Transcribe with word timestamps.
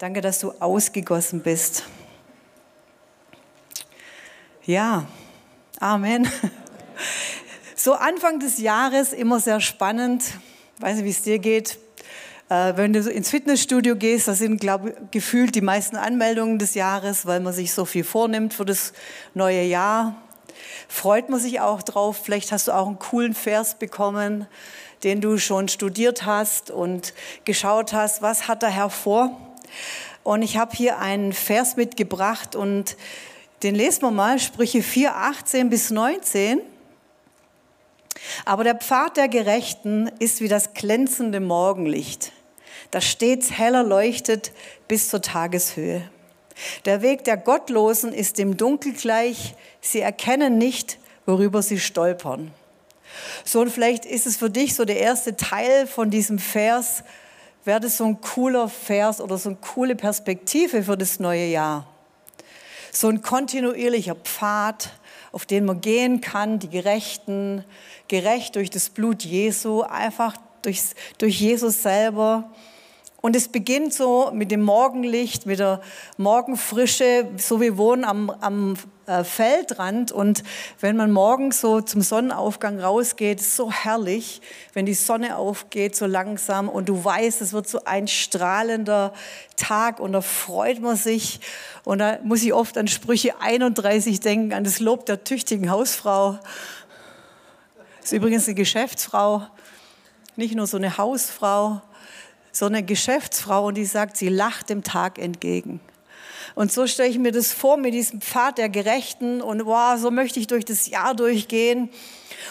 Danke, 0.00 0.22
dass 0.22 0.38
du 0.38 0.52
ausgegossen 0.60 1.42
bist. 1.42 1.84
Ja, 4.64 5.06
Amen. 5.78 6.26
So 7.76 7.92
Anfang 7.92 8.40
des 8.40 8.58
Jahres 8.58 9.12
immer 9.12 9.40
sehr 9.40 9.60
spannend. 9.60 10.22
Ich 10.76 10.82
weiß 10.82 10.96
nicht, 10.96 11.04
wie 11.04 11.10
es 11.10 11.22
dir 11.22 11.38
geht. 11.38 11.78
Äh, 12.48 12.76
wenn 12.76 12.94
du 12.94 13.00
ins 13.10 13.28
Fitnessstudio 13.28 13.94
gehst, 13.94 14.26
da 14.26 14.34
sind, 14.34 14.58
glaube 14.58 14.90
ich, 14.90 15.10
gefühlt 15.10 15.54
die 15.54 15.60
meisten 15.60 15.96
Anmeldungen 15.96 16.58
des 16.58 16.74
Jahres, 16.74 17.26
weil 17.26 17.40
man 17.40 17.52
sich 17.52 17.72
so 17.72 17.84
viel 17.84 18.04
vornimmt 18.04 18.54
für 18.54 18.64
das 18.64 18.94
neue 19.34 19.64
Jahr. 19.64 20.14
Freut 20.88 21.28
man 21.28 21.40
sich 21.40 21.60
auch 21.60 21.82
drauf. 21.82 22.20
Vielleicht 22.24 22.52
hast 22.52 22.68
du 22.68 22.72
auch 22.72 22.86
einen 22.86 22.98
coolen 22.98 23.34
Vers 23.34 23.78
bekommen, 23.78 24.46
den 25.02 25.20
du 25.20 25.36
schon 25.36 25.68
studiert 25.68 26.24
hast 26.24 26.70
und 26.70 27.12
geschaut 27.44 27.92
hast, 27.92 28.22
was 28.22 28.48
hat 28.48 28.62
der 28.62 28.70
Herr 28.70 28.88
vor. 28.88 29.49
Und 30.22 30.42
ich 30.42 30.56
habe 30.56 30.76
hier 30.76 30.98
einen 30.98 31.32
Vers 31.32 31.76
mitgebracht 31.76 32.54
und 32.56 32.96
den 33.62 33.74
lesen 33.74 34.02
wir 34.02 34.10
mal, 34.10 34.38
Sprüche 34.38 34.82
4, 34.82 35.14
18 35.14 35.70
bis 35.70 35.90
19. 35.90 36.60
Aber 38.44 38.64
der 38.64 38.74
Pfad 38.74 39.16
der 39.16 39.28
Gerechten 39.28 40.10
ist 40.18 40.40
wie 40.40 40.48
das 40.48 40.74
glänzende 40.74 41.40
Morgenlicht, 41.40 42.32
das 42.90 43.04
stets 43.04 43.52
heller 43.52 43.82
leuchtet 43.82 44.52
bis 44.88 45.08
zur 45.08 45.22
Tageshöhe. 45.22 46.02
Der 46.84 47.02
Weg 47.02 47.24
der 47.24 47.36
Gottlosen 47.36 48.12
ist 48.12 48.38
dem 48.38 48.56
Dunkel 48.56 48.92
gleich, 48.92 49.54
sie 49.80 50.00
erkennen 50.00 50.58
nicht, 50.58 50.98
worüber 51.24 51.62
sie 51.62 51.78
stolpern. 51.78 52.52
So, 53.44 53.60
und 53.60 53.70
vielleicht 53.70 54.04
ist 54.04 54.26
es 54.26 54.36
für 54.36 54.50
dich 54.50 54.74
so 54.74 54.84
der 54.84 54.98
erste 54.98 55.36
Teil 55.36 55.86
von 55.86 56.10
diesem 56.10 56.38
Vers, 56.38 57.02
wäre 57.64 57.80
das 57.80 57.98
so 57.98 58.04
ein 58.04 58.20
cooler 58.20 58.68
Vers 58.68 59.20
oder 59.20 59.38
so 59.38 59.50
eine 59.50 59.58
coole 59.58 59.96
Perspektive 59.96 60.82
für 60.82 60.96
das 60.96 61.20
neue 61.20 61.46
Jahr. 61.46 61.86
So 62.92 63.08
ein 63.08 63.22
kontinuierlicher 63.22 64.16
Pfad, 64.16 64.90
auf 65.32 65.46
den 65.46 65.64
man 65.64 65.80
gehen 65.80 66.20
kann, 66.20 66.58
die 66.58 66.70
Gerechten, 66.70 67.64
gerecht 68.08 68.56
durch 68.56 68.70
das 68.70 68.90
Blut 68.90 69.22
Jesu, 69.22 69.82
einfach 69.82 70.36
durch, 70.62 70.82
durch 71.18 71.40
Jesus 71.40 71.82
selber. 71.82 72.50
Und 73.20 73.36
es 73.36 73.48
beginnt 73.48 73.92
so 73.92 74.30
mit 74.32 74.50
dem 74.50 74.62
Morgenlicht, 74.62 75.44
mit 75.44 75.58
der 75.58 75.82
Morgenfrische, 76.16 77.28
so 77.36 77.60
wir 77.60 77.76
wohnen 77.76 78.04
am, 78.04 78.30
am 78.30 78.76
äh, 79.06 79.24
Feldrand. 79.24 80.10
Und 80.10 80.42
wenn 80.80 80.96
man 80.96 81.12
morgens 81.12 81.60
so 81.60 81.82
zum 81.82 82.00
Sonnenaufgang 82.00 82.80
rausgeht, 82.80 83.40
ist 83.40 83.56
so 83.56 83.70
herrlich, 83.70 84.40
wenn 84.72 84.86
die 84.86 84.94
Sonne 84.94 85.36
aufgeht 85.36 85.96
so 85.96 86.06
langsam. 86.06 86.70
Und 86.70 86.88
du 86.88 87.04
weißt, 87.04 87.42
es 87.42 87.52
wird 87.52 87.68
so 87.68 87.84
ein 87.84 88.08
strahlender 88.08 89.12
Tag. 89.56 90.00
Und 90.00 90.12
da 90.12 90.22
freut 90.22 90.80
man 90.80 90.96
sich. 90.96 91.40
Und 91.84 91.98
da 91.98 92.18
muss 92.24 92.42
ich 92.42 92.54
oft 92.54 92.78
an 92.78 92.88
Sprüche 92.88 93.38
31 93.38 94.20
denken, 94.20 94.54
an 94.54 94.64
das 94.64 94.80
Lob 94.80 95.04
der 95.04 95.24
tüchtigen 95.24 95.70
Hausfrau. 95.70 96.38
Das 98.00 98.06
ist 98.06 98.12
übrigens 98.12 98.46
eine 98.46 98.54
Geschäftsfrau, 98.54 99.42
nicht 100.36 100.54
nur 100.54 100.66
so 100.66 100.78
eine 100.78 100.96
Hausfrau 100.96 101.82
so 102.52 102.66
eine 102.66 102.82
Geschäftsfrau 102.82 103.66
und 103.68 103.74
die 103.76 103.84
sagt, 103.84 104.16
sie 104.16 104.28
lacht 104.28 104.70
dem 104.70 104.82
Tag 104.82 105.18
entgegen. 105.18 105.80
Und 106.54 106.72
so 106.72 106.86
stelle 106.86 107.08
ich 107.08 107.18
mir 107.18 107.32
das 107.32 107.52
vor 107.52 107.76
mit 107.76 107.94
diesem 107.94 108.20
Pfad 108.20 108.58
der 108.58 108.68
Gerechten 108.68 109.40
und 109.40 109.66
wow, 109.66 109.98
so 109.98 110.10
möchte 110.10 110.40
ich 110.40 110.46
durch 110.46 110.64
das 110.64 110.88
Jahr 110.88 111.14
durchgehen. 111.14 111.90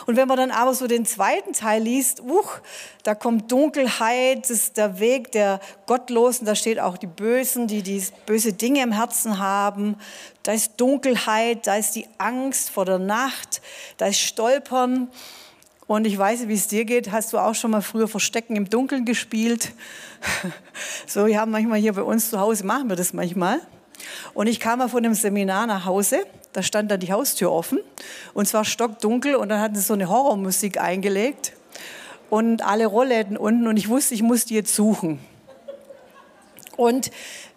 Und 0.06 0.16
wenn 0.16 0.28
man 0.28 0.38
dann 0.38 0.52
aber 0.52 0.74
so 0.74 0.88
den 0.88 1.06
zweiten 1.06 1.54
Teil 1.54 1.84
liest, 1.84 2.22
uch, 2.22 2.60
da 3.04 3.16
kommt 3.16 3.52
Dunkelheit, 3.52 4.44
das 4.44 4.52
ist 4.52 4.78
der 4.78 5.00
Weg 5.00 5.32
der 5.32 5.60
Gottlosen, 5.86 6.46
da 6.46 6.56
steht 6.56 6.80
auch 6.80 6.98
die 6.98 7.08
Bösen, 7.08 7.68
die, 7.68 7.82
die 7.82 8.02
böse 8.26 8.54
Dinge 8.54 8.82
im 8.82 8.92
Herzen 8.92 9.40
haben. 9.40 9.98
Da 10.44 10.54
ist 10.54 10.74
Dunkelheit, 10.78 11.68
da 11.68 11.76
ist 11.76 11.96
die 11.96 12.08
Angst 12.18 12.70
vor 12.70 12.86
der 12.86 13.00
Nacht, 13.00 13.62
da 13.98 14.08
ist 14.08 14.20
Stolpern. 14.20 15.10
Und 15.90 16.06
ich 16.06 16.16
weiß, 16.16 16.48
wie 16.48 16.54
es 16.54 16.68
dir 16.68 16.86
geht. 16.86 17.12
Hast 17.12 17.34
du 17.34 17.40
auch 17.40 17.56
schon 17.56 17.72
mal 17.72 17.82
früher 17.82 18.08
Verstecken 18.08 18.56
im 18.56 18.70
Dunkeln 18.70 19.06
gespielt? 19.06 19.72
So, 21.08 21.26
wir 21.26 21.40
haben 21.40 21.50
manchmal 21.50 21.80
hier 21.80 21.94
bei 21.94 22.04
uns 22.04 22.30
zu 22.30 22.40
Hause, 22.40 22.64
machen 22.64 22.90
wir 22.90 22.96
das 22.96 23.12
manchmal. 23.12 23.60
Und 24.36 24.46
ich 24.46 24.60
kam 24.60 24.78
mal 24.78 24.88
von 24.88 25.04
einem 25.04 25.16
Seminar 25.16 25.66
nach 25.66 25.86
Hause, 25.86 26.20
da 26.54 26.62
stand 26.62 26.92
dann 26.92 27.00
die 27.00 27.12
Haustür 27.12 27.52
offen. 27.52 27.80
Und 28.36 28.48
zwar 28.48 28.66
stockdunkel. 28.66 29.36
Und 29.36 29.50
dann 29.50 29.60
hatten 29.60 29.74
sie 29.74 29.82
so 29.82 29.96
eine 29.96 30.10
Horrormusik 30.10 30.80
eingelegt. 30.80 31.54
Und 32.30 32.62
alle 32.62 32.86
Rollläden 32.86 33.36
unten. 33.36 33.68
Und 33.68 33.78
ich 33.78 33.90
wusste, 33.90 34.14
ich 34.14 34.22
muss 34.22 34.46
die 34.46 34.54
jetzt 34.54 34.76
suchen. 34.76 35.18
Und 36.78 37.08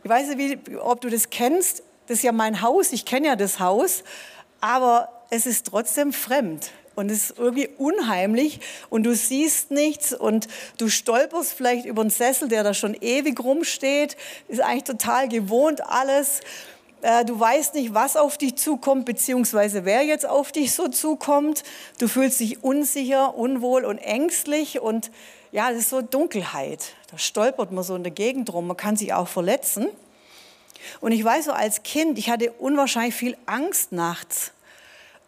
ich 0.02 0.08
weiß 0.08 0.34
nicht, 0.34 0.68
wie, 0.68 0.76
ob 0.78 1.02
du 1.02 1.10
das 1.10 1.28
kennst, 1.28 1.82
das 2.06 2.18
ist 2.18 2.22
ja 2.22 2.32
mein 2.32 2.62
Haus, 2.62 2.92
ich 2.92 3.04
kenne 3.04 3.26
ja 3.26 3.36
das 3.36 3.60
Haus, 3.60 4.04
aber 4.62 5.10
es 5.28 5.44
ist 5.44 5.66
trotzdem 5.66 6.14
fremd 6.14 6.70
und 6.94 7.10
es 7.10 7.30
ist 7.30 7.38
irgendwie 7.38 7.68
unheimlich 7.78 8.60
und 8.90 9.04
du 9.04 9.14
siehst 9.14 9.70
nichts 9.70 10.12
und 10.12 10.48
du 10.78 10.88
stolperst 10.88 11.52
vielleicht 11.52 11.86
über 11.86 12.02
einen 12.02 12.10
Sessel, 12.10 12.48
der 12.48 12.64
da 12.64 12.74
schon 12.74 12.94
ewig 12.94 13.38
rumsteht, 13.40 14.16
ist 14.48 14.60
eigentlich 14.60 14.84
total 14.84 15.28
gewohnt 15.28 15.82
alles. 15.86 16.40
Äh, 17.02 17.24
du 17.24 17.38
weißt 17.38 17.74
nicht, 17.74 17.94
was 17.94 18.16
auf 18.16 18.38
dich 18.38 18.56
zukommt, 18.56 19.04
beziehungsweise 19.04 19.84
wer 19.84 20.02
jetzt 20.02 20.26
auf 20.26 20.52
dich 20.52 20.72
so 20.72 20.88
zukommt. 20.88 21.64
Du 21.98 22.08
fühlst 22.08 22.40
dich 22.40 22.62
unsicher, 22.62 23.36
unwohl 23.36 23.84
und 23.84 23.98
ängstlich 23.98 24.80
und 24.80 25.10
ja, 25.50 25.70
das 25.70 25.80
ist 25.80 25.90
so 25.90 26.00
Dunkelheit. 26.00 26.94
Da 27.10 27.18
stolpert 27.18 27.72
man 27.72 27.84
so 27.84 27.94
in 27.94 28.02
der 28.02 28.12
Gegend 28.12 28.52
rum, 28.52 28.66
man 28.66 28.76
kann 28.76 28.96
sich 28.96 29.12
auch 29.12 29.28
verletzen. 29.28 29.88
Und 31.00 31.12
ich 31.12 31.22
weiß 31.22 31.44
so 31.44 31.52
als 31.52 31.82
Kind, 31.82 32.18
ich 32.18 32.30
hatte 32.30 32.52
unwahrscheinlich 32.52 33.14
viel 33.14 33.36
Angst 33.46 33.92
nachts. 33.92 34.52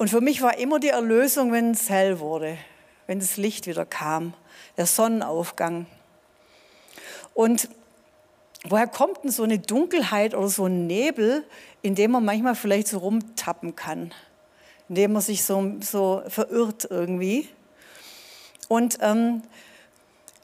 Und 0.05 0.11
für 0.11 0.21
mich 0.21 0.43
war 0.43 0.59
immer 0.59 0.81
die 0.81 0.91
Erlösung, 0.91 1.51
wenn 1.51 1.71
es 1.71 1.89
hell 1.89 2.21
wurde, 2.21 2.59
wenn 3.07 3.21
das 3.21 3.39
Licht 3.39 3.67
wieder 3.67 3.87
kam, 3.87 4.35
der 4.77 4.85
Sonnenaufgang. 4.85 5.87
Und 7.33 7.71
woher 8.65 8.87
kommt 8.87 9.25
denn 9.25 9.31
so 9.31 9.45
eine 9.45 9.59
Dunkelheit 9.59 10.35
oder 10.35 10.49
so 10.49 10.67
ein 10.67 10.87
Nebel, 10.87 11.43
in 11.81 11.95
dem 11.95 12.11
man 12.11 12.23
manchmal 12.23 12.55
vielleicht 12.55 12.89
so 12.89 12.99
rumtappen 12.99 13.77
kann, 13.77 14.13
in 14.91 14.97
dem 14.97 15.15
man 15.15 15.23
sich 15.23 15.43
so, 15.43 15.73
so 15.81 16.23
verirrt 16.29 16.87
irgendwie? 16.91 17.49
Und 18.69 18.99
ähm, 19.01 19.41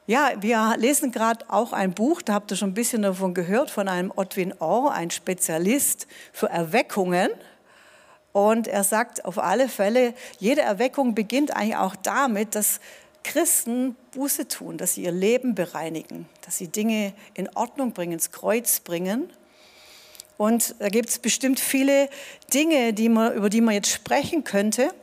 ja, 0.06 0.30
wir 0.40 0.76
lesen 0.78 1.12
gerade 1.12 1.44
auch 1.50 1.74
ein 1.74 1.92
Buch, 1.92 2.22
da 2.22 2.32
habt 2.32 2.50
ihr 2.50 2.56
schon 2.56 2.70
ein 2.70 2.74
bisschen 2.74 3.02
davon 3.02 3.34
gehört, 3.34 3.70
von 3.70 3.88
einem 3.88 4.10
Otwin 4.16 4.54
Orr, 4.58 4.92
ein 4.92 5.10
Spezialist 5.10 6.06
für 6.32 6.48
Erweckungen. 6.48 7.28
Und 8.32 8.68
er 8.68 8.84
sagt 8.84 9.24
auf 9.24 9.38
alle 9.38 9.68
Fälle, 9.68 10.14
jede 10.38 10.60
Erweckung 10.60 11.14
beginnt 11.14 11.56
eigentlich 11.56 11.76
auch 11.76 11.96
damit, 11.96 12.54
dass 12.54 12.80
Christen 13.24 13.96
Buße 14.12 14.48
tun, 14.48 14.78
dass 14.78 14.94
sie 14.94 15.04
ihr 15.04 15.12
Leben 15.12 15.54
bereinigen, 15.54 16.28
dass 16.44 16.58
sie 16.58 16.68
Dinge 16.68 17.12
in 17.34 17.48
Ordnung 17.54 17.92
bringen, 17.92 18.12
ins 18.12 18.30
Kreuz 18.30 18.80
bringen. 18.80 19.32
Und 20.36 20.74
da 20.78 20.88
gibt 20.88 21.10
es 21.10 21.18
bestimmt 21.18 21.60
viele 21.60 22.08
Dinge, 22.54 22.94
die 22.94 23.08
man, 23.08 23.34
über 23.34 23.50
die 23.50 23.60
man 23.60 23.74
jetzt 23.74 23.90
sprechen 23.90 24.44
könnte. 24.44 24.94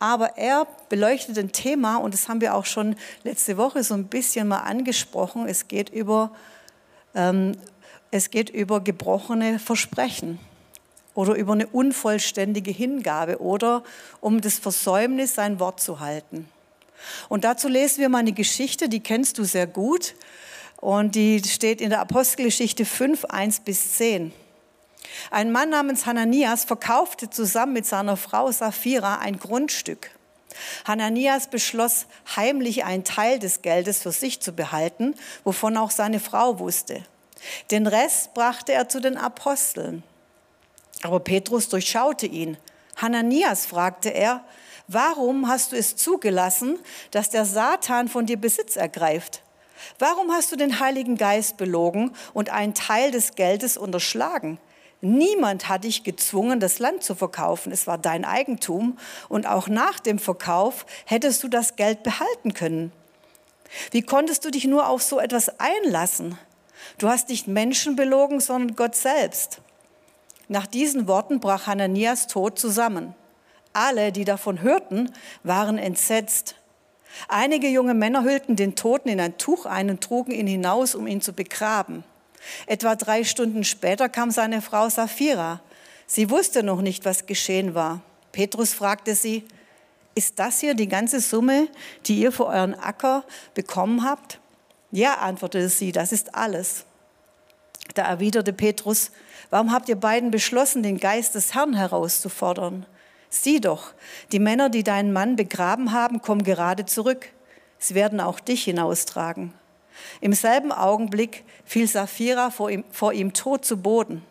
Aber 0.00 0.36
er 0.36 0.66
beleuchtet 0.88 1.38
ein 1.38 1.52
Thema, 1.52 1.98
und 1.98 2.14
das 2.14 2.28
haben 2.28 2.40
wir 2.40 2.54
auch 2.56 2.64
schon 2.64 2.96
letzte 3.22 3.56
Woche 3.56 3.84
so 3.84 3.94
ein 3.94 4.06
bisschen 4.08 4.48
mal 4.48 4.58
angesprochen. 4.58 5.46
Es 5.46 5.68
geht 5.68 5.90
über, 5.90 6.32
ähm, 7.14 7.52
es 8.10 8.30
geht 8.30 8.50
über 8.50 8.80
gebrochene 8.80 9.60
Versprechen 9.60 10.40
oder 11.14 11.34
über 11.34 11.52
eine 11.52 11.66
unvollständige 11.66 12.70
Hingabe 12.70 13.40
oder 13.40 13.82
um 14.20 14.40
das 14.40 14.58
Versäumnis, 14.58 15.34
sein 15.34 15.60
Wort 15.60 15.80
zu 15.80 16.00
halten. 16.00 16.48
Und 17.28 17.44
dazu 17.44 17.68
lesen 17.68 18.00
wir 18.00 18.08
mal 18.08 18.18
eine 18.18 18.32
Geschichte, 18.32 18.88
die 18.88 19.00
kennst 19.00 19.38
du 19.38 19.44
sehr 19.44 19.66
gut 19.66 20.14
und 20.76 21.14
die 21.14 21.42
steht 21.44 21.80
in 21.80 21.90
der 21.90 22.00
Apostelgeschichte 22.00 22.84
5, 22.84 23.24
1 23.26 23.60
bis 23.60 23.94
10. 23.94 24.32
Ein 25.30 25.52
Mann 25.52 25.70
namens 25.70 26.06
Hananias 26.06 26.64
verkaufte 26.64 27.28
zusammen 27.28 27.72
mit 27.72 27.86
seiner 27.86 28.16
Frau 28.16 28.50
Sapphira 28.50 29.18
ein 29.18 29.38
Grundstück. 29.38 30.10
Hananias 30.84 31.48
beschloss, 31.48 32.06
heimlich 32.36 32.84
einen 32.84 33.04
Teil 33.04 33.38
des 33.38 33.62
Geldes 33.62 34.02
für 34.02 34.12
sich 34.12 34.40
zu 34.40 34.52
behalten, 34.52 35.14
wovon 35.44 35.76
auch 35.76 35.90
seine 35.90 36.20
Frau 36.20 36.58
wusste. 36.58 37.02
Den 37.70 37.86
Rest 37.86 38.34
brachte 38.34 38.72
er 38.72 38.88
zu 38.88 39.00
den 39.00 39.16
Aposteln. 39.16 40.02
Aber 41.02 41.20
Petrus 41.20 41.68
durchschaute 41.68 42.26
ihn. 42.26 42.56
Hananias 42.96 43.66
fragte 43.66 44.08
er, 44.08 44.44
warum 44.88 45.48
hast 45.48 45.72
du 45.72 45.76
es 45.76 45.96
zugelassen, 45.96 46.78
dass 47.10 47.30
der 47.30 47.44
Satan 47.44 48.08
von 48.08 48.26
dir 48.26 48.36
Besitz 48.36 48.76
ergreift? 48.76 49.42
Warum 49.98 50.30
hast 50.30 50.52
du 50.52 50.56
den 50.56 50.80
Heiligen 50.80 51.16
Geist 51.16 51.56
belogen 51.56 52.12
und 52.32 52.50
einen 52.50 52.74
Teil 52.74 53.10
des 53.10 53.34
Geldes 53.34 53.76
unterschlagen? 53.76 54.58
Niemand 55.00 55.68
hat 55.68 55.82
dich 55.82 56.04
gezwungen, 56.04 56.60
das 56.60 56.78
Land 56.78 57.02
zu 57.02 57.16
verkaufen. 57.16 57.72
Es 57.72 57.88
war 57.88 57.98
dein 57.98 58.24
Eigentum 58.24 58.96
und 59.28 59.48
auch 59.48 59.66
nach 59.66 59.98
dem 59.98 60.20
Verkauf 60.20 60.86
hättest 61.06 61.42
du 61.42 61.48
das 61.48 61.74
Geld 61.74 62.04
behalten 62.04 62.54
können. 62.54 62.92
Wie 63.90 64.02
konntest 64.02 64.44
du 64.44 64.50
dich 64.50 64.64
nur 64.66 64.88
auf 64.88 65.02
so 65.02 65.18
etwas 65.18 65.58
einlassen? 65.58 66.38
Du 66.98 67.08
hast 67.08 67.30
nicht 67.30 67.48
Menschen 67.48 67.96
belogen, 67.96 68.38
sondern 68.38 68.76
Gott 68.76 68.94
selbst. 68.94 69.60
Nach 70.52 70.66
diesen 70.66 71.08
Worten 71.08 71.40
brach 71.40 71.66
Hananias 71.66 72.26
Tod 72.26 72.58
zusammen. 72.58 73.14
Alle, 73.72 74.12
die 74.12 74.26
davon 74.26 74.60
hörten, 74.60 75.10
waren 75.44 75.78
entsetzt. 75.78 76.56
Einige 77.26 77.68
junge 77.68 77.94
Männer 77.94 78.22
hüllten 78.22 78.54
den 78.54 78.76
Toten 78.76 79.08
in 79.08 79.18
ein 79.18 79.38
Tuch 79.38 79.64
ein 79.64 79.88
und 79.88 80.02
trugen 80.02 80.30
ihn 80.30 80.46
hinaus, 80.46 80.94
um 80.94 81.06
ihn 81.06 81.22
zu 81.22 81.32
begraben. 81.32 82.04
Etwa 82.66 82.96
drei 82.96 83.24
Stunden 83.24 83.64
später 83.64 84.10
kam 84.10 84.30
seine 84.30 84.60
Frau 84.60 84.90
Sapphira. 84.90 85.62
Sie 86.06 86.28
wusste 86.28 86.62
noch 86.62 86.82
nicht, 86.82 87.06
was 87.06 87.24
geschehen 87.24 87.74
war. 87.74 88.02
Petrus 88.32 88.74
fragte 88.74 89.14
sie, 89.14 89.44
ist 90.14 90.38
das 90.38 90.60
hier 90.60 90.74
die 90.74 90.88
ganze 90.88 91.20
Summe, 91.20 91.68
die 92.04 92.20
ihr 92.20 92.30
für 92.30 92.44
euren 92.44 92.74
Acker 92.74 93.24
bekommen 93.54 94.04
habt? 94.04 94.38
Ja, 94.90 95.14
antwortete 95.14 95.70
sie, 95.70 95.92
das 95.92 96.12
ist 96.12 96.34
alles. 96.34 96.84
Da 97.94 98.02
erwiderte 98.02 98.52
Petrus, 98.52 99.12
warum 99.52 99.70
habt 99.70 99.90
ihr 99.90 99.96
beiden 99.96 100.30
beschlossen, 100.30 100.82
den 100.82 100.98
Geist 100.98 101.34
des 101.34 101.54
Herrn 101.54 101.74
herauszufordern? 101.74 102.86
Sieh 103.28 103.60
doch, 103.60 103.92
die 104.32 104.38
Männer, 104.38 104.70
die 104.70 104.82
deinen 104.82 105.12
Mann 105.12 105.36
begraben 105.36 105.92
haben, 105.92 106.22
kommen 106.22 106.42
gerade 106.42 106.86
zurück. 106.86 107.28
Sie 107.78 107.94
werden 107.94 108.18
auch 108.18 108.40
dich 108.40 108.64
hinaustragen. 108.64 109.52
Im 110.22 110.32
selben 110.32 110.72
Augenblick 110.72 111.44
fiel 111.66 111.86
Sapphira 111.86 112.50
vor 112.50 112.70
ihm, 112.70 112.84
vor 112.90 113.12
ihm 113.12 113.34
tot 113.34 113.64
zu 113.66 113.76
Boden. 113.76 114.22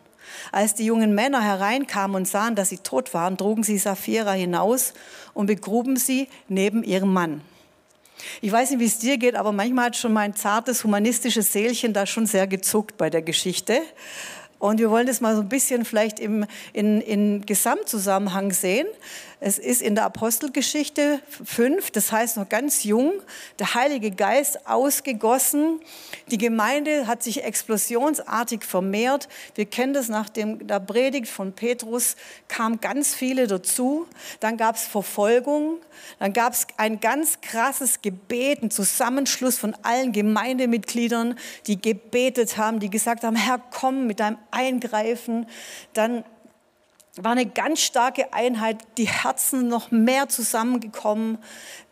Als 0.50 0.74
die 0.74 0.86
jungen 0.86 1.14
Männer 1.14 1.40
hereinkamen 1.40 2.16
und 2.16 2.26
sahen, 2.26 2.56
dass 2.56 2.70
sie 2.70 2.78
tot 2.78 3.14
waren, 3.14 3.36
trugen 3.36 3.62
sie 3.62 3.78
Sapphira 3.78 4.32
hinaus 4.32 4.92
und 5.34 5.46
begruben 5.46 5.96
sie 5.96 6.28
neben 6.48 6.82
ihrem 6.82 7.12
Mann. 7.12 7.42
Ich 8.40 8.50
weiß 8.50 8.70
nicht, 8.70 8.80
wie 8.80 8.86
es 8.86 8.98
dir 8.98 9.18
geht, 9.18 9.34
aber 9.36 9.52
manchmal 9.52 9.86
hat 9.86 9.96
schon 9.96 10.12
mein 10.12 10.34
zartes 10.34 10.84
humanistisches 10.84 11.52
Seelchen 11.52 11.92
da 11.92 12.06
schon 12.06 12.26
sehr 12.26 12.46
gezuckt 12.46 12.96
bei 12.96 13.10
der 13.10 13.22
Geschichte. 13.22 13.80
Und 14.62 14.78
wir 14.78 14.92
wollen 14.92 15.08
das 15.08 15.20
mal 15.20 15.34
so 15.34 15.40
ein 15.40 15.48
bisschen 15.48 15.84
vielleicht 15.84 16.20
im 16.20 16.46
in, 16.72 17.00
in 17.00 17.44
Gesamtzusammenhang 17.44 18.52
sehen. 18.52 18.86
Es 19.40 19.58
ist 19.58 19.82
in 19.82 19.96
der 19.96 20.04
Apostelgeschichte 20.04 21.20
5, 21.44 21.90
das 21.90 22.12
heißt 22.12 22.36
noch 22.36 22.48
ganz 22.48 22.84
jung, 22.84 23.14
der 23.58 23.74
Heilige 23.74 24.12
Geist 24.12 24.68
ausgegossen. 24.68 25.80
Die 26.28 26.38
Gemeinde 26.38 27.08
hat 27.08 27.24
sich 27.24 27.42
explosionsartig 27.42 28.62
vermehrt. 28.62 29.28
Wir 29.56 29.66
kennen 29.66 29.94
das 29.94 30.08
nach 30.08 30.28
dem, 30.28 30.64
der 30.64 30.78
Predigt 30.78 31.26
von 31.26 31.54
Petrus, 31.54 32.14
kamen 32.46 32.80
ganz 32.80 33.16
viele 33.16 33.48
dazu. 33.48 34.06
Dann 34.38 34.56
gab 34.56 34.76
es 34.76 34.84
Verfolgung. 34.84 35.78
Dann 36.20 36.32
gab 36.32 36.52
es 36.52 36.68
ein 36.76 37.00
ganz 37.00 37.40
krasses 37.40 38.00
Gebet, 38.00 38.62
ein 38.62 38.70
Zusammenschluss 38.70 39.58
von 39.58 39.74
allen 39.82 40.12
Gemeindemitgliedern, 40.12 41.36
die 41.66 41.82
gebetet 41.82 42.58
haben, 42.58 42.78
die 42.78 42.90
gesagt 42.90 43.24
haben, 43.24 43.34
Herr, 43.34 43.58
komm 43.58 44.06
mit 44.06 44.20
deinem 44.20 44.38
Eingreifen. 44.52 45.46
Dann 45.92 46.24
war 47.16 47.32
eine 47.32 47.46
ganz 47.46 47.80
starke 47.80 48.32
Einheit, 48.32 48.78
die 48.96 49.08
Herzen 49.08 49.68
noch 49.68 49.90
mehr 49.90 50.28
zusammengekommen 50.28 51.38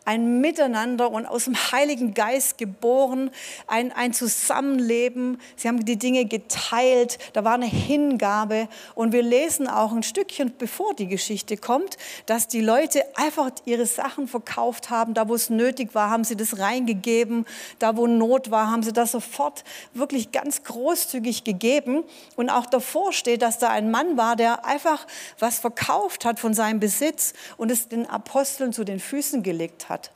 ein 0.05 0.41
Miteinander 0.41 1.11
und 1.11 1.27
aus 1.27 1.45
dem 1.45 1.55
Heiligen 1.55 2.15
Geist 2.15 2.57
geboren, 2.57 3.31
ein, 3.67 3.93
ein 3.93 4.13
Zusammenleben. 4.15 5.39
Sie 5.57 5.69
haben 5.69 5.85
die 5.85 5.99
Dinge 5.99 6.25
geteilt, 6.25 7.19
da 7.35 7.45
war 7.45 7.55
eine 7.55 7.67
Hingabe. 7.67 8.69
Und 8.95 9.13
wir 9.13 9.23
lesen 9.23 9.69
auch 9.69 9.93
ein 9.93 10.03
Stückchen, 10.03 10.55
bevor 10.59 10.95
die 10.95 11.07
Geschichte 11.07 11.57
kommt, 11.57 11.99
dass 12.27 12.49
die 12.49 12.63
Leute 12.63 13.05
einfach 13.15 13.51
ihre 13.67 13.85
Sachen 13.85 14.27
verkauft 14.27 14.89
haben. 14.91 15.13
Da, 15.13 15.29
wo 15.29 15.35
es 15.35 15.51
nötig 15.51 15.95
war, 15.95 16.11
haben 16.11 16.25
sie 16.25 16.37
das 16.37 16.59
reingegeben. 16.59 17.45
Da, 17.79 17.97
wo 17.97 18.07
Not 18.07 18.51
war, 18.51 18.71
haben 18.71 18.83
sie 18.83 18.93
das 18.93 19.13
sofort 19.13 19.65
wirklich 19.93 20.33
ganz 20.33 20.65
großzügig 20.65 21.45
gegeben. 21.45 22.05
Und 22.37 22.49
auch 22.49 22.67
davor 22.67 23.13
steht, 23.13 23.43
dass 23.43 23.59
da 23.59 23.69
ein 23.69 23.91
Mann 23.91 24.17
war, 24.17 24.35
der 24.35 24.65
einfach 24.65 25.07
was 25.39 25.59
verkauft 25.59 26.25
hat 26.25 26.41
von 26.41 26.55
seinem 26.55 26.81
Besitz 26.81 27.35
und 27.59 27.71
es 27.71 27.89
den 27.89 28.07
Aposteln 28.07 28.73
zu 28.73 28.85
den 28.85 28.99
Füßen 28.99 29.43
gelegt 29.43 29.89
hat 29.89 29.90
hat. 29.91 30.11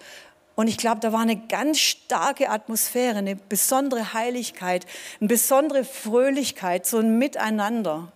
Und 0.55 0.69
ich 0.69 0.77
glaube, 0.77 1.01
da 1.01 1.13
war 1.13 1.21
eine 1.21 1.37
ganz 1.37 1.79
starke 1.81 2.49
Atmosphäre, 2.49 3.19
eine 3.19 3.37
besondere 3.37 4.15
Heiligkeit, 4.15 4.87
eine 5.21 5.29
besondere 5.29 5.85
Fröhlichkeit, 5.85 6.87
so 6.87 6.99
ein 6.99 7.19
Miteinander. 7.19 8.13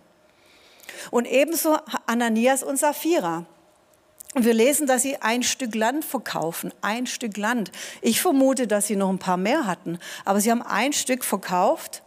Und 1.11 1.25
ebenso 1.25 1.77
Ananias 2.07 2.63
und 2.63 2.77
Sapphira. 2.77 3.45
Und 4.35 4.45
wir 4.45 4.53
lesen, 4.53 4.85
dass 4.87 5.01
sie 5.01 5.17
ein 5.17 5.43
Stück 5.43 5.75
Land 5.75 6.05
verkaufen, 6.05 6.71
ein 6.81 7.07
Stück 7.07 7.35
Land. 7.35 7.71
Ich 8.01 8.21
vermute, 8.21 8.67
dass 8.67 8.87
sie 8.87 8.95
noch 8.95 9.09
ein 9.09 9.19
paar 9.19 9.37
mehr 9.37 9.65
hatten, 9.65 9.99
aber 10.23 10.39
sie 10.39 10.51
haben 10.51 10.61
ein 10.61 10.93
Stück 10.93 11.25
verkauft. 11.25 12.03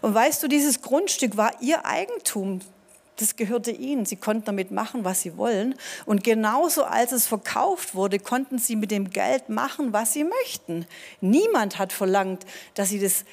Und 0.00 0.14
weißt 0.14 0.42
du, 0.42 0.48
dieses 0.48 0.80
Grundstück 0.80 1.36
war 1.36 1.52
ihr 1.60 1.84
Eigentum 1.84 2.60
das 3.16 3.36
gehörte 3.36 3.70
ihnen. 3.70 4.06
Sie 4.06 4.16
konnten 4.16 4.44
damit 4.44 4.70
machen, 4.70 5.04
was 5.04 5.22
sie 5.22 5.36
wollen. 5.36 5.74
Und 6.04 6.24
genauso 6.24 6.84
als 6.84 7.12
es 7.12 7.26
verkauft 7.26 7.94
wurde, 7.94 8.18
konnten 8.18 8.58
sie 8.58 8.76
mit 8.76 8.90
dem 8.90 9.10
Geld 9.10 9.48
machen, 9.48 9.92
was 9.92 10.12
sie 10.12 10.24
möchten. 10.24 10.86
Niemand 11.20 11.78
hat 11.78 11.92
verlangt, 11.92 12.44
dass 12.74 12.88
sie 12.88 12.98
das, 12.98 13.24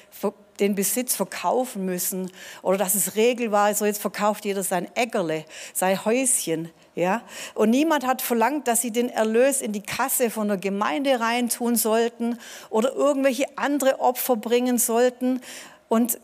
den 0.60 0.74
Besitz 0.74 1.16
verkaufen 1.16 1.84
müssen 1.84 2.30
oder 2.62 2.78
dass 2.78 2.94
es 2.94 3.16
Regel 3.16 3.50
war, 3.50 3.74
so 3.74 3.84
jetzt 3.84 4.00
verkauft 4.00 4.44
jeder 4.44 4.62
sein 4.62 4.88
Äckerle, 4.94 5.44
sein 5.74 6.04
Häuschen. 6.04 6.70
Ja? 6.94 7.22
Und 7.54 7.70
niemand 7.70 8.06
hat 8.06 8.22
verlangt, 8.22 8.68
dass 8.68 8.82
sie 8.82 8.92
den 8.92 9.08
Erlös 9.08 9.62
in 9.62 9.72
die 9.72 9.82
Kasse 9.82 10.30
von 10.30 10.46
der 10.46 10.58
Gemeinde 10.58 11.18
reintun 11.18 11.74
sollten 11.74 12.38
oder 12.70 12.94
irgendwelche 12.94 13.46
andere 13.56 13.98
Opfer 14.00 14.36
bringen 14.36 14.78
sollten. 14.78 15.40
Und 15.88 16.18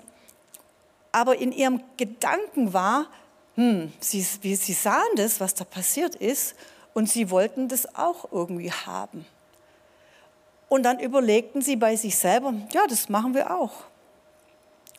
aber 1.11 1.39
in 1.39 1.53
ihrem 1.53 1.81
Gedanken 1.97 2.73
war, 2.73 3.07
hm, 3.59 3.93
sie, 3.99 4.23
sie 4.23 4.73
sahen 4.73 5.17
das, 5.17 5.41
was 5.41 5.53
da 5.53 5.65
passiert 5.65 6.15
ist, 6.15 6.55
und 6.95 7.09
sie 7.09 7.29
wollten 7.29 7.67
das 7.67 7.93
auch 7.97 8.31
irgendwie 8.31 8.71
haben. 8.71 9.27
Und 10.69 10.85
dann 10.85 11.01
überlegten 11.01 11.61
sie 11.61 11.75
bei 11.75 11.97
sich 11.97 12.17
selber, 12.17 12.55
ja, 12.71 12.87
das 12.87 13.09
machen 13.09 13.35
wir 13.35 13.57
auch. 13.57 13.73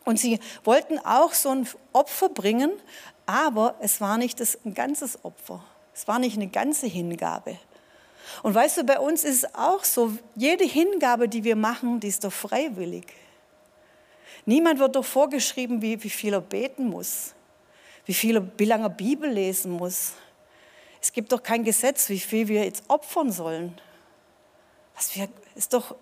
Und 0.04 0.20
sie 0.20 0.42
wollten 0.66 1.00
auch 1.00 1.34
so 1.34 1.50
ein 1.52 1.70
Opfer 1.94 2.28
bringen, 2.28 2.74
aber 3.26 3.76
es 3.80 4.02
war 4.02 4.18
nicht 4.18 4.42
das, 4.42 4.58
ein 4.66 4.74
ganzes 4.74 5.24
Opfer. 5.24 5.64
Es 5.96 6.06
war 6.10 6.20
nicht 6.20 6.36
eine 6.36 6.48
ganze 6.48 6.88
Hingabe. 6.88 7.58
Und 8.44 8.56
weißt 8.56 8.80
du, 8.80 8.84
bei 8.84 9.00
uns 9.00 9.24
ist 9.24 9.46
es 9.46 9.56
auch 9.56 9.86
so, 9.86 10.18
jede 10.36 10.66
Hingabe, 10.66 11.30
die 11.30 11.46
wir 11.46 11.56
machen, 11.56 12.02
die 12.02 12.10
ist 12.10 12.26
doch 12.26 12.34
freiwillig. 12.34 13.06
Niemand 14.46 14.80
wird 14.80 14.98
doch 14.98 15.06
vorgeschrieben, 15.06 15.82
wie, 15.82 16.04
wie 16.04 16.10
viel 16.10 16.34
er 16.34 16.42
beten 16.42 16.88
muss 16.90 17.36
wie 18.10 18.16
viel, 18.16 18.52
wie 18.58 18.66
lange 18.66 18.90
Bibel 18.90 19.30
lesen 19.30 19.72
muss. 19.72 20.14
Es 21.00 21.14
gibt 21.14 21.32
doch 21.32 21.44
kein 21.44 21.64
Gesetz, 21.64 22.10
wie 22.10 22.18
viel 22.18 22.48
wir 22.48 22.64
jetzt 22.64 22.86
opfern 22.88 23.32
sollen. 23.32 23.80
Das 24.96 25.12
ist 25.54 25.74
doch 25.74 25.96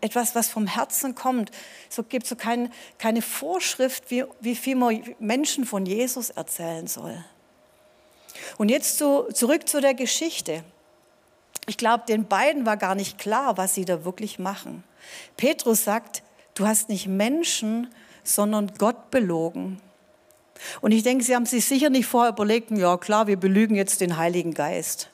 etwas, 0.00 0.34
was 0.34 0.48
vom 0.48 0.66
Herzen 0.66 1.14
kommt. 1.14 1.52
Es 1.88 2.02
gibt 2.08 2.26
so 2.26 2.34
kein, 2.34 2.72
keine 2.98 3.22
Vorschrift, 3.22 4.10
wie, 4.10 4.24
wie 4.40 4.56
viel 4.56 4.74
man 4.74 5.04
Menschen 5.20 5.64
von 5.64 5.86
Jesus 5.86 6.30
erzählen 6.30 6.88
soll. 6.88 7.24
Und 8.58 8.68
jetzt 8.68 8.98
zu, 8.98 9.28
zurück 9.32 9.68
zu 9.68 9.80
der 9.80 9.94
Geschichte. 9.94 10.64
Ich 11.68 11.76
glaube, 11.76 12.06
den 12.08 12.26
beiden 12.26 12.66
war 12.66 12.76
gar 12.76 12.96
nicht 12.96 13.18
klar, 13.18 13.56
was 13.56 13.76
sie 13.76 13.84
da 13.84 14.04
wirklich 14.04 14.40
machen. 14.40 14.82
Petrus 15.36 15.84
sagt, 15.84 16.24
du 16.54 16.66
hast 16.66 16.88
nicht 16.88 17.06
Menschen, 17.06 17.94
sondern 18.24 18.72
Gott 18.78 19.12
belogen. 19.12 19.80
Und 20.80 20.92
ich 20.92 21.02
denke, 21.02 21.24
Sie 21.24 21.34
haben 21.34 21.46
sich 21.46 21.64
sicher 21.64 21.90
nicht 21.90 22.06
vorher 22.06 22.32
überlegt, 22.32 22.70
ja 22.70 22.96
klar, 22.96 23.26
wir 23.26 23.36
belügen 23.36 23.76
jetzt 23.76 24.00
den 24.00 24.16
Heiligen 24.16 24.54
Geist. 24.54 25.10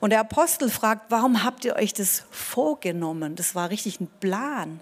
Und 0.00 0.10
der 0.10 0.20
Apostel 0.20 0.70
fragt, 0.70 1.10
warum 1.10 1.44
habt 1.44 1.64
ihr 1.64 1.76
euch 1.76 1.92
das 1.92 2.24
vorgenommen? 2.30 3.36
Das 3.36 3.54
war 3.54 3.70
richtig 3.70 4.00
ein 4.00 4.08
Plan. 4.20 4.80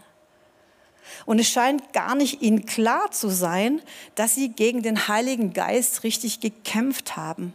Und 1.26 1.38
es 1.38 1.48
scheint 1.48 1.92
gar 1.92 2.14
nicht 2.14 2.42
ihnen 2.42 2.64
klar 2.64 3.10
zu 3.10 3.28
sein, 3.28 3.82
dass 4.14 4.34
sie 4.34 4.50
gegen 4.50 4.82
den 4.82 5.08
Heiligen 5.08 5.52
Geist 5.52 6.04
richtig 6.04 6.40
gekämpft 6.40 7.16
haben. 7.16 7.52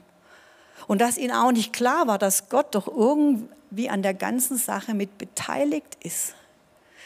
Und 0.88 1.02
dass 1.02 1.18
ihnen 1.18 1.34
auch 1.34 1.52
nicht 1.52 1.74
klar 1.74 2.08
war, 2.08 2.18
dass 2.18 2.50
Gott 2.50 2.76
doch 2.76 2.88
irgendwie 2.88 3.90
an 3.90 4.02
der 4.02 4.14
ganzen 4.14 4.58
Sache 4.58 4.94
mit 4.94 5.18
beteiligt 5.18 5.98
ist 6.04 6.34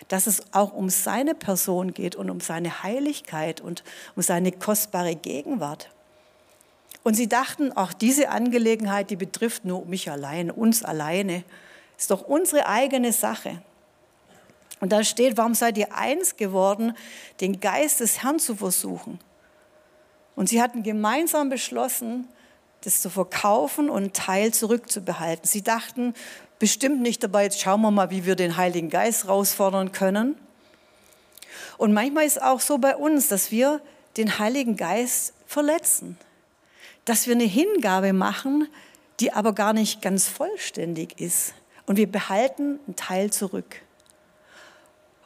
dass 0.08 0.27
es 0.27 0.41
auch 0.53 0.74
um 0.74 0.89
seine 0.89 1.36
Person 1.36 1.93
geht 1.93 2.15
und 2.15 2.29
um 2.29 2.39
seine 2.39 2.84
Heiligkeit 2.84 3.62
und 3.62 3.84
um 4.15 4.22
seine 4.22 4.51
kostbare 4.51 5.15
Gegenwart. 5.15 5.89
Und 7.03 7.15
sie 7.15 7.27
dachten, 7.27 7.72
auch 7.72 7.93
diese 7.93 8.29
Angelegenheit, 8.29 9.10
die 9.10 9.15
betrifft 9.15 9.65
nur 9.65 9.86
mich 9.86 10.12
allein, 10.12 10.51
uns 10.51 10.84
alleine, 10.84 11.43
ist 11.98 12.12
doch 12.12 12.22
unsere 12.22 12.67
eigene 12.67 13.12
Sache. 13.12 13.62
Und 14.79 14.91
da 14.91 15.03
steht, 15.03 15.38
warum 15.38 15.53
seid 15.53 15.77
ihr 15.77 15.96
eins 15.96 16.38
geworden, 16.38 16.96
den 17.39 17.60
Geist 17.60 18.00
des 18.00 18.24
Herrn 18.24 18.39
zu 18.39 18.55
versuchen? 18.55 19.20
Und 20.36 20.50
sie 20.50 20.62
hatten 20.62 20.84
gemeinsam 20.84 21.50
beschlossen, 21.50 22.27
das 22.84 23.01
zu 23.01 23.10
verkaufen 23.10 23.89
und 23.89 23.98
einen 23.98 24.13
Teil 24.13 24.53
zurückzubehalten. 24.53 25.48
Sie 25.48 25.62
dachten, 25.62 26.15
bestimmt 26.62 27.01
nicht 27.01 27.24
dabei, 27.24 27.46
jetzt 27.46 27.60
schauen 27.60 27.82
wir 27.82 27.89
mal, 27.89 28.12
wie 28.12 28.24
wir 28.24 28.36
den 28.36 28.56
Heiligen 28.56 28.91
Geist 28.91 29.24
herausfordern 29.24 29.91
können. 29.91 30.36
Und 31.80 31.91
manchmal 31.91 32.25
ist 32.25 32.38
es 32.38 32.41
auch 32.44 32.60
so 32.60 32.77
bei 32.77 32.96
uns, 32.96 33.30
dass 33.30 33.50
wir 33.50 33.82
den 34.15 34.38
Heiligen 34.38 34.77
Geist 34.77 35.34
verletzen. 35.48 36.20
Dass 37.03 37.25
wir 37.25 37.34
eine 37.34 37.46
Hingabe 37.46 38.13
machen, 38.13 38.68
die 39.20 39.34
aber 39.34 39.53
gar 39.53 39.74
nicht 39.74 40.03
ganz 40.03 40.27
vollständig 40.27 41.20
ist. 41.20 41.56
Und 41.88 41.98
wir 41.98 42.10
behalten 42.10 42.80
einen 42.86 42.96
Teil 42.96 43.34
zurück. 43.34 43.82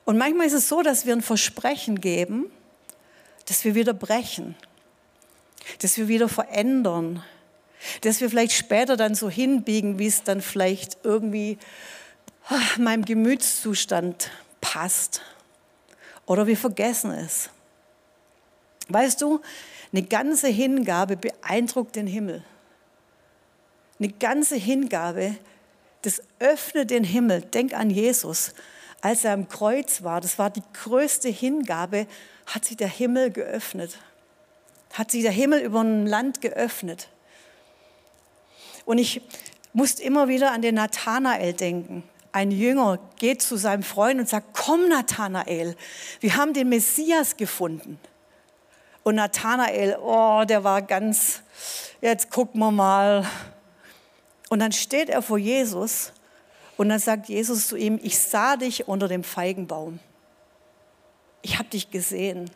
Und 0.05 0.17
manchmal 0.17 0.47
ist 0.47 0.53
es 0.53 0.69
so, 0.69 0.83
dass 0.83 1.05
wir 1.05 1.11
ein 1.11 1.21
Versprechen 1.21 1.99
geben, 1.99 2.49
dass 3.45 3.65
wir 3.65 3.75
wieder 3.75 3.93
brechen, 3.93 4.55
dass 5.81 5.97
wir 5.97 6.07
wieder 6.07 6.29
verändern, 6.29 7.23
dass 8.01 8.21
wir 8.21 8.29
vielleicht 8.29 8.53
später 8.53 8.97
dann 8.97 9.15
so 9.15 9.29
hinbiegen, 9.29 9.99
wie 9.99 10.07
es 10.07 10.23
dann 10.23 10.41
vielleicht 10.41 10.97
irgendwie 11.03 11.57
ach, 12.47 12.77
meinem 12.77 13.05
Gemütszustand 13.05 14.31
passt. 14.61 15.21
Oder 16.25 16.47
wir 16.47 16.57
vergessen 16.57 17.11
es. 17.11 17.49
Weißt 18.89 19.21
du, 19.21 19.41
eine 19.91 20.03
ganze 20.03 20.47
Hingabe 20.47 21.17
beeindruckt 21.17 21.95
den 21.95 22.07
Himmel. 22.07 22.43
Eine 23.99 24.09
ganze 24.09 24.55
Hingabe, 24.55 25.35
das 26.01 26.21
öffnet 26.39 26.91
den 26.91 27.03
Himmel. 27.03 27.41
Denk 27.41 27.73
an 27.73 27.89
Jesus, 27.89 28.53
als 29.01 29.23
er 29.23 29.33
am 29.33 29.47
Kreuz 29.47 30.03
war. 30.03 30.21
Das 30.21 30.37
war 30.37 30.49
die 30.49 30.63
größte 30.73 31.29
Hingabe, 31.29 32.07
hat 32.47 32.65
sich 32.65 32.77
der 32.77 32.89
Himmel 32.89 33.31
geöffnet. 33.31 33.97
Hat 34.93 35.11
sich 35.11 35.23
der 35.23 35.31
Himmel 35.31 35.61
über 35.61 35.81
ein 35.81 36.05
Land 36.05 36.41
geöffnet. 36.41 37.09
Und 38.85 38.97
ich 38.97 39.21
musste 39.73 40.03
immer 40.03 40.27
wieder 40.27 40.51
an 40.51 40.61
den 40.61 40.75
Nathanael 40.75 41.53
denken. 41.53 42.03
Ein 42.31 42.51
Jünger 42.51 42.99
geht 43.17 43.41
zu 43.41 43.57
seinem 43.57 43.83
Freund 43.83 44.19
und 44.19 44.29
sagt, 44.29 44.57
komm 44.57 44.87
Nathanael, 44.87 45.75
wir 46.19 46.35
haben 46.37 46.53
den 46.53 46.69
Messias 46.69 47.37
gefunden. 47.37 47.99
Und 49.03 49.15
Nathanael, 49.15 49.97
oh, 50.01 50.43
der 50.45 50.63
war 50.63 50.81
ganz, 50.81 51.41
jetzt 52.01 52.31
gucken 52.31 52.59
wir 52.59 52.71
mal. 52.71 53.25
Und 54.49 54.59
dann 54.59 54.71
steht 54.71 55.09
er 55.09 55.21
vor 55.21 55.37
Jesus 55.37 56.11
und 56.77 56.89
dann 56.89 56.99
sagt 56.99 57.29
Jesus 57.29 57.67
zu 57.67 57.77
ihm, 57.77 57.99
ich 58.01 58.17
sah 58.17 58.57
dich 58.57 58.87
unter 58.87 59.07
dem 59.07 59.23
Feigenbaum. 59.23 59.99
Ich 61.41 61.57
habe 61.57 61.69
dich 61.69 61.91
gesehen. 61.91 62.49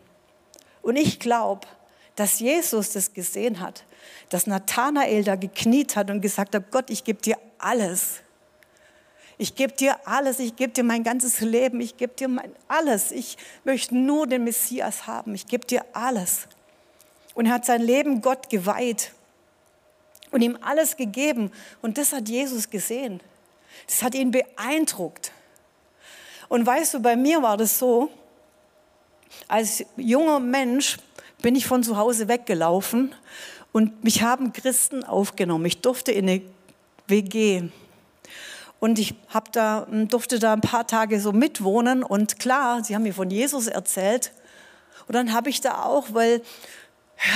Und 0.82 0.96
ich 0.96 1.20
glaube, 1.20 1.68
dass 2.16 2.40
Jesus 2.40 2.92
das 2.92 3.14
gesehen 3.14 3.60
hat, 3.60 3.84
dass 4.30 4.48
Nathanael 4.48 5.24
da 5.24 5.36
gekniet 5.36 5.96
hat 5.96 6.10
und 6.10 6.22
gesagt 6.22 6.56
hat, 6.56 6.72
Gott, 6.72 6.90
ich 6.90 7.04
gebe 7.04 7.22
dir 7.22 7.38
alles. 7.58 8.22
Ich 9.38 9.56
gebe 9.56 9.74
dir 9.74 9.96
alles, 10.06 10.40
ich 10.40 10.56
gebe 10.56 10.74
dir 10.74 10.84
mein 10.84 11.04
ganzes 11.04 11.40
Leben, 11.40 11.80
ich 11.80 11.96
gebe 11.96 12.14
dir 12.14 12.28
mein 12.28 12.54
alles. 12.68 13.12
Ich 13.12 13.38
möchte 13.64 13.96
nur 13.96 14.28
den 14.28 14.44
Messias 14.44 15.08
haben, 15.08 15.34
ich 15.34 15.48
gebe 15.48 15.66
dir 15.66 15.86
alles. 15.94 16.48
Und 17.36 17.46
er 17.46 17.54
hat 17.54 17.66
sein 17.66 17.82
Leben 17.82 18.22
Gott 18.22 18.50
geweiht 18.50 19.14
und 20.32 20.42
ihm 20.42 20.58
alles 20.62 20.98
gegeben. 20.98 21.52
Und 21.82 21.98
das 21.98 22.12
hat 22.12 22.28
Jesus 22.28 22.70
gesehen. 22.70 23.22
Das 23.88 24.04
hat 24.04 24.14
ihn 24.14 24.32
beeindruckt. 24.32 25.32
Und 26.50 26.66
weißt 26.66 26.96
du, 26.96 27.00
bei 27.00 27.16
mir 27.16 27.42
war 27.42 27.56
das 27.56 27.80
so, 27.80 28.10
als 29.48 29.86
junger 29.96 30.40
Mensch 30.40 30.98
bin 31.42 31.56
ich 31.56 31.66
von 31.66 31.84
zu 31.84 31.96
Hause 31.96 32.28
weggelaufen 32.28 33.16
und 33.72 34.04
mich 34.04 34.24
haben 34.24 34.54
Christen 34.54 35.04
aufgenommen. 35.04 35.66
Ich 35.66 35.82
durfte 35.82 36.12
in 36.12 36.30
eine 36.30 36.42
WG. 37.08 37.70
Und 38.80 38.98
ich 38.98 39.14
hab 39.30 39.52
da, 39.52 39.88
durfte 39.90 40.40
da 40.40 40.54
ein 40.54 40.62
paar 40.62 40.88
Tage 40.88 41.20
so 41.20 41.34
mitwohnen. 41.34 42.02
Und 42.04 42.40
klar, 42.40 42.84
sie 42.84 42.96
haben 42.96 43.04
mir 43.04 43.14
von 43.14 43.30
Jesus 43.30 43.68
erzählt. 43.68 44.32
Und 45.08 45.16
dann 45.16 45.34
habe 45.34 45.50
ich 45.50 45.62
da 45.62 45.84
auch, 45.84 46.08
weil, 46.14 46.42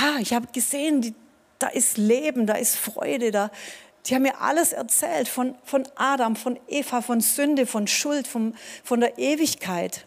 ja, 0.00 0.18
ich 0.20 0.32
habe 0.32 0.46
gesehen, 0.52 1.02
die, 1.02 1.14
da 1.58 1.68
ist 1.68 1.98
Leben, 1.98 2.46
da 2.46 2.54
ist 2.54 2.76
Freude, 2.76 3.30
da, 3.30 3.50
die 4.06 4.14
haben 4.14 4.22
mir 4.22 4.40
alles 4.40 4.72
erzählt 4.72 5.28
von, 5.28 5.54
von 5.64 5.86
Adam, 5.96 6.36
von 6.36 6.58
Eva, 6.68 7.00
von 7.00 7.20
Sünde, 7.20 7.66
von 7.66 7.86
Schuld, 7.86 8.26
von, 8.26 8.54
von 8.82 9.00
der 9.00 9.18
Ewigkeit. 9.18 10.06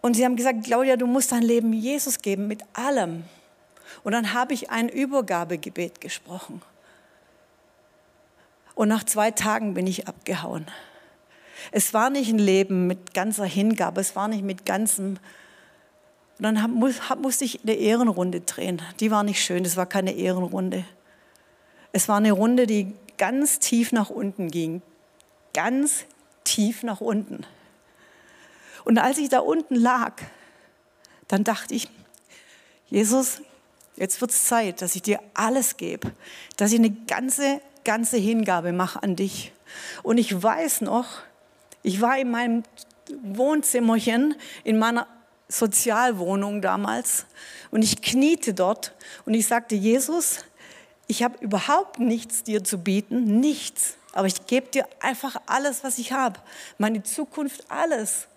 Und 0.00 0.14
sie 0.14 0.24
haben 0.24 0.36
gesagt, 0.36 0.64
Claudia, 0.64 0.96
du 0.96 1.06
musst 1.06 1.32
dein 1.32 1.42
Leben 1.42 1.72
Jesus 1.72 2.18
geben 2.18 2.48
mit 2.48 2.62
allem. 2.72 3.24
Und 4.02 4.12
dann 4.12 4.32
habe 4.32 4.54
ich 4.54 4.70
ein 4.70 4.88
Übergabegebet 4.88 6.00
gesprochen. 6.00 6.62
Und 8.74 8.88
nach 8.88 9.04
zwei 9.04 9.30
Tagen 9.30 9.74
bin 9.74 9.86
ich 9.86 10.08
abgehauen. 10.08 10.66
Es 11.72 11.92
war 11.92 12.08
nicht 12.08 12.30
ein 12.32 12.38
Leben 12.38 12.86
mit 12.86 13.12
ganzer 13.12 13.44
Hingabe, 13.44 14.00
es 14.00 14.16
war 14.16 14.28
nicht 14.28 14.42
mit 14.42 14.64
ganzem. 14.64 15.18
Und 16.38 16.44
dann 16.44 16.62
hab, 16.62 16.70
hab, 17.10 17.18
musste 17.18 17.44
ich 17.44 17.62
eine 17.62 17.74
Ehrenrunde 17.74 18.40
drehen. 18.40 18.80
Die 19.00 19.10
war 19.10 19.22
nicht 19.22 19.44
schön, 19.44 19.64
das 19.64 19.76
war 19.76 19.86
keine 19.86 20.12
Ehrenrunde. 20.12 20.84
Es 21.92 22.08
war 22.08 22.16
eine 22.16 22.32
Runde, 22.32 22.66
die 22.66 22.94
ganz 23.18 23.58
tief 23.58 23.92
nach 23.92 24.08
unten 24.08 24.50
ging. 24.50 24.80
Ganz 25.52 26.06
tief 26.44 26.82
nach 26.82 27.00
unten. 27.02 27.44
Und 28.84 28.98
als 28.98 29.18
ich 29.18 29.28
da 29.28 29.40
unten 29.40 29.74
lag, 29.74 30.14
dann 31.28 31.44
dachte 31.44 31.74
ich, 31.74 31.88
Jesus, 32.86 33.42
jetzt 34.00 34.20
wird 34.20 34.32
es 34.32 34.44
Zeit, 34.44 34.82
dass 34.82 34.96
ich 34.96 35.02
dir 35.02 35.20
alles 35.34 35.76
gebe, 35.76 36.10
dass 36.56 36.72
ich 36.72 36.78
eine 36.78 36.90
ganze, 36.90 37.60
ganze 37.84 38.16
Hingabe 38.16 38.72
mache 38.72 39.00
an 39.02 39.14
dich. 39.14 39.52
Und 40.02 40.18
ich 40.18 40.42
weiß 40.42 40.80
noch, 40.80 41.06
ich 41.82 42.00
war 42.00 42.18
in 42.18 42.30
meinem 42.30 42.62
Wohnzimmerchen, 43.22 44.34
in 44.64 44.78
meiner 44.78 45.06
Sozialwohnung 45.48 46.62
damals, 46.62 47.26
und 47.70 47.82
ich 47.82 48.02
kniete 48.02 48.54
dort 48.54 48.94
und 49.26 49.34
ich 49.34 49.46
sagte, 49.46 49.76
Jesus, 49.76 50.44
ich 51.06 51.22
habe 51.22 51.38
überhaupt 51.40 51.98
nichts 51.98 52.42
dir 52.42 52.64
zu 52.64 52.78
bieten, 52.78 53.40
nichts, 53.40 53.96
aber 54.12 54.26
ich 54.26 54.46
gebe 54.46 54.68
dir 54.68 54.86
einfach 55.00 55.36
alles, 55.46 55.84
was 55.84 55.98
ich 55.98 56.12
habe, 56.12 56.40
meine 56.78 57.02
Zukunft, 57.02 57.64
alles. 57.68 58.28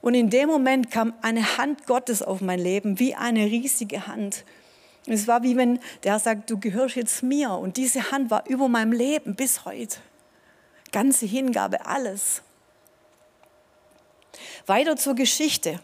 Und 0.00 0.14
in 0.14 0.30
dem 0.30 0.48
Moment 0.48 0.90
kam 0.90 1.14
eine 1.22 1.58
Hand 1.58 1.86
Gottes 1.86 2.22
auf 2.22 2.40
mein 2.40 2.60
Leben, 2.60 2.98
wie 2.98 3.14
eine 3.14 3.46
riesige 3.46 4.06
Hand. 4.06 4.44
Es 5.06 5.28
war 5.28 5.42
wie 5.42 5.56
wenn 5.56 5.78
der 6.02 6.18
sagt, 6.18 6.50
du 6.50 6.58
gehörst 6.58 6.96
jetzt 6.96 7.22
mir. 7.22 7.52
Und 7.52 7.76
diese 7.76 8.10
Hand 8.10 8.30
war 8.30 8.46
über 8.48 8.68
meinem 8.68 8.92
Leben 8.92 9.34
bis 9.34 9.64
heute. 9.64 9.98
Ganze 10.92 11.26
Hingabe, 11.26 11.86
alles. 11.86 12.42
Weiter 14.66 14.96
zur 14.96 15.14
Geschichte. 15.14 15.80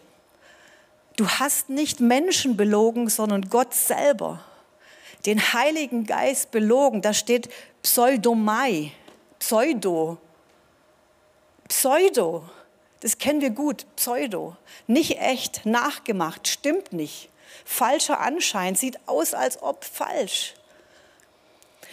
Du 1.16 1.28
hast 1.28 1.68
nicht 1.68 2.00
Menschen 2.00 2.56
belogen, 2.56 3.08
sondern 3.08 3.42
Gott 3.48 3.74
selber. 3.74 4.42
Den 5.26 5.40
Heiligen 5.52 6.04
Geist 6.04 6.50
belogen. 6.50 7.02
Da 7.02 7.14
steht 7.14 7.48
Pseudomai. 7.82 8.92
Pseudo. 9.38 10.18
Pseudo. 11.68 12.44
Das 13.02 13.18
kennen 13.18 13.40
wir 13.40 13.50
gut, 13.50 13.84
Pseudo. 13.96 14.56
Nicht 14.86 15.18
echt, 15.20 15.66
nachgemacht, 15.66 16.46
stimmt 16.46 16.92
nicht. 16.92 17.28
Falscher 17.64 18.20
Anschein, 18.20 18.76
sieht 18.76 18.98
aus, 19.06 19.34
als 19.34 19.60
ob 19.60 19.84
falsch. 19.84 20.54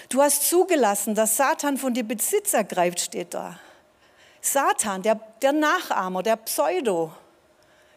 Du 0.10 0.22
hast 0.22 0.48
zugelassen, 0.48 1.16
dass 1.16 1.36
Satan 1.36 1.78
von 1.78 1.96
dir 1.96 2.04
Besitz 2.04 2.54
ergreift, 2.54 3.00
steht 3.00 3.34
da. 3.34 3.60
Satan, 4.40 5.02
der, 5.02 5.20
der 5.42 5.52
Nachahmer, 5.52 6.22
der 6.22 6.38
Pseudo, 6.38 7.12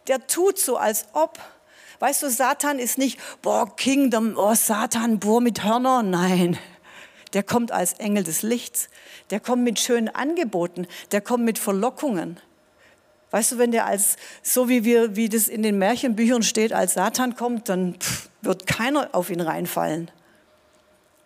der 0.09 0.27
tut 0.27 0.59
so, 0.59 0.79
als 0.79 1.05
ob. 1.13 1.39
Weißt 1.99 2.23
du, 2.23 2.31
Satan 2.31 2.79
ist 2.79 2.97
nicht, 2.97 3.21
boah, 3.43 3.77
Kingdom, 3.77 4.37
oh, 4.39 4.55
Satan, 4.55 5.21
boah, 5.21 5.43
mit 5.43 5.63
Hörner. 5.63 6.03
Nein, 6.03 6.59
der 7.35 7.43
kommt 7.43 7.73
als 7.73 7.93
Engel 7.95 8.25
des 8.25 8.41
Lichts. 8.41 8.89
Der 9.29 9.39
kommt 9.39 9.65
mit 9.65 9.79
schönen 9.79 10.09
Angeboten. 10.09 10.87
Der 11.13 11.21
kommt 11.21 11.45
mit 11.45 11.59
Verlockungen. 11.59 12.41
Weißt 13.33 13.53
du, 13.53 13.59
wenn 13.59 13.73
der 13.73 13.87
als, 13.87 14.17
so 14.43 14.69
wie 14.69 14.85
wir, 14.85 15.17
wie 15.17 15.31
das 15.31 15.49
in 15.49 15.63
den 15.63 15.79
Märchenbüchern 15.79 16.43
steht, 16.43 16.75
als 16.75 16.95
Satan 16.95 17.35
kommt, 17.35 17.71
dann 17.71 17.95
pff, 17.99 18.29
wird 18.43 18.67
keiner 18.67 19.09
auf 19.13 19.31
ihn 19.31 19.41
reinfallen. 19.41 20.11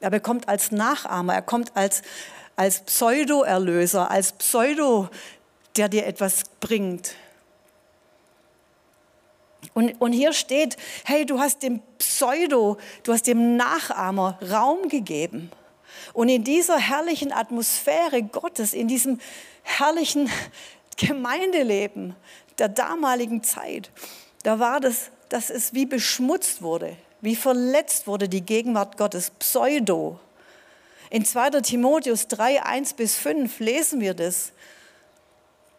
Aber 0.00 0.16
er 0.16 0.20
kommt 0.20 0.48
als 0.48 0.70
Nachahmer, 0.70 1.34
er 1.34 1.42
kommt 1.42 1.76
als, 1.76 2.02
als 2.54 2.80
Pseudo-Erlöser, 2.84 4.08
als 4.08 4.32
Pseudo, 4.32 5.08
der 5.76 5.88
dir 5.88 6.06
etwas 6.06 6.44
bringt. 6.60 7.16
Und, 9.74 10.00
und 10.00 10.12
hier 10.12 10.32
steht, 10.32 10.76
hey, 11.04 11.26
du 11.26 11.40
hast 11.40 11.64
dem 11.64 11.80
Pseudo, 11.98 12.76
du 13.02 13.12
hast 13.12 13.26
dem 13.26 13.56
Nachahmer 13.56 14.38
Raum 14.48 14.88
gegeben. 14.88 15.50
Und 16.12 16.28
in 16.28 16.44
dieser 16.44 16.78
herrlichen 16.78 17.32
Atmosphäre 17.32 18.22
Gottes, 18.22 18.74
in 18.74 18.86
diesem 18.86 19.18
herrlichen 19.64 20.30
Gemeindeleben 20.96 22.16
der 22.58 22.68
damaligen 22.68 23.42
Zeit, 23.42 23.90
da 24.42 24.58
war 24.58 24.80
das, 24.80 25.10
dass 25.28 25.50
es 25.50 25.74
wie 25.74 25.86
beschmutzt 25.86 26.62
wurde, 26.62 26.96
wie 27.20 27.36
verletzt 27.36 28.06
wurde 28.06 28.28
die 28.28 28.42
Gegenwart 28.42 28.96
Gottes, 28.96 29.30
Pseudo. 29.30 30.18
In 31.10 31.24
2. 31.24 31.60
Timotheus 31.62 32.28
3, 32.28 32.62
1 32.62 32.94
bis 32.94 33.16
5 33.16 33.60
lesen 33.60 34.00
wir 34.00 34.14
das. 34.14 34.52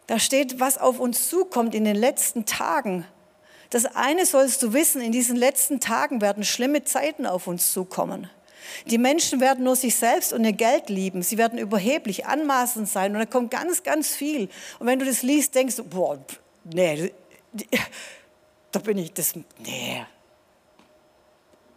Da 0.08 0.20
steht, 0.20 0.60
was 0.60 0.78
auf 0.78 1.00
uns 1.00 1.28
zukommt 1.30 1.76
in 1.76 1.84
den 1.84 1.96
letzten 1.96 2.46
Tagen. 2.46 3.06
Das 3.70 3.86
eine 3.86 4.26
sollst 4.26 4.64
du 4.64 4.72
wissen, 4.72 5.02
in 5.02 5.12
diesen 5.12 5.36
letzten 5.36 5.80
Tagen 5.80 6.22
werden 6.22 6.46
schlimme 6.46 6.84
Zeiten 6.86 7.26
auf 7.26 7.48
uns 7.48 7.74
zukommen. 7.74 8.30
Die 8.86 8.98
Menschen 8.98 9.40
werden 9.40 9.64
nur 9.64 9.76
sich 9.76 9.96
selbst 9.96 10.34
und 10.34 10.44
ihr 10.46 10.54
Geld 10.54 10.90
lieben. 10.90 11.22
Sie 11.22 11.38
werden 11.38 11.58
überheblich, 11.58 12.26
anmaßend 12.26 12.88
sein 12.88 13.14
und 13.14 13.20
da 13.20 13.26
kommt 13.26 13.52
ganz, 13.52 13.84
ganz 13.84 14.16
viel. 14.16 14.50
Und 14.80 14.88
wenn 14.88 15.00
du 15.00 15.06
das 15.06 15.24
liest, 15.24 15.56
denkst 15.56 15.76
du, 15.78 15.84
boah, 15.84 16.20
nee, 16.64 17.12
da 18.72 18.80
bin 18.80 18.98
ich, 18.98 19.14
das, 19.14 19.34
nee, 19.60 20.06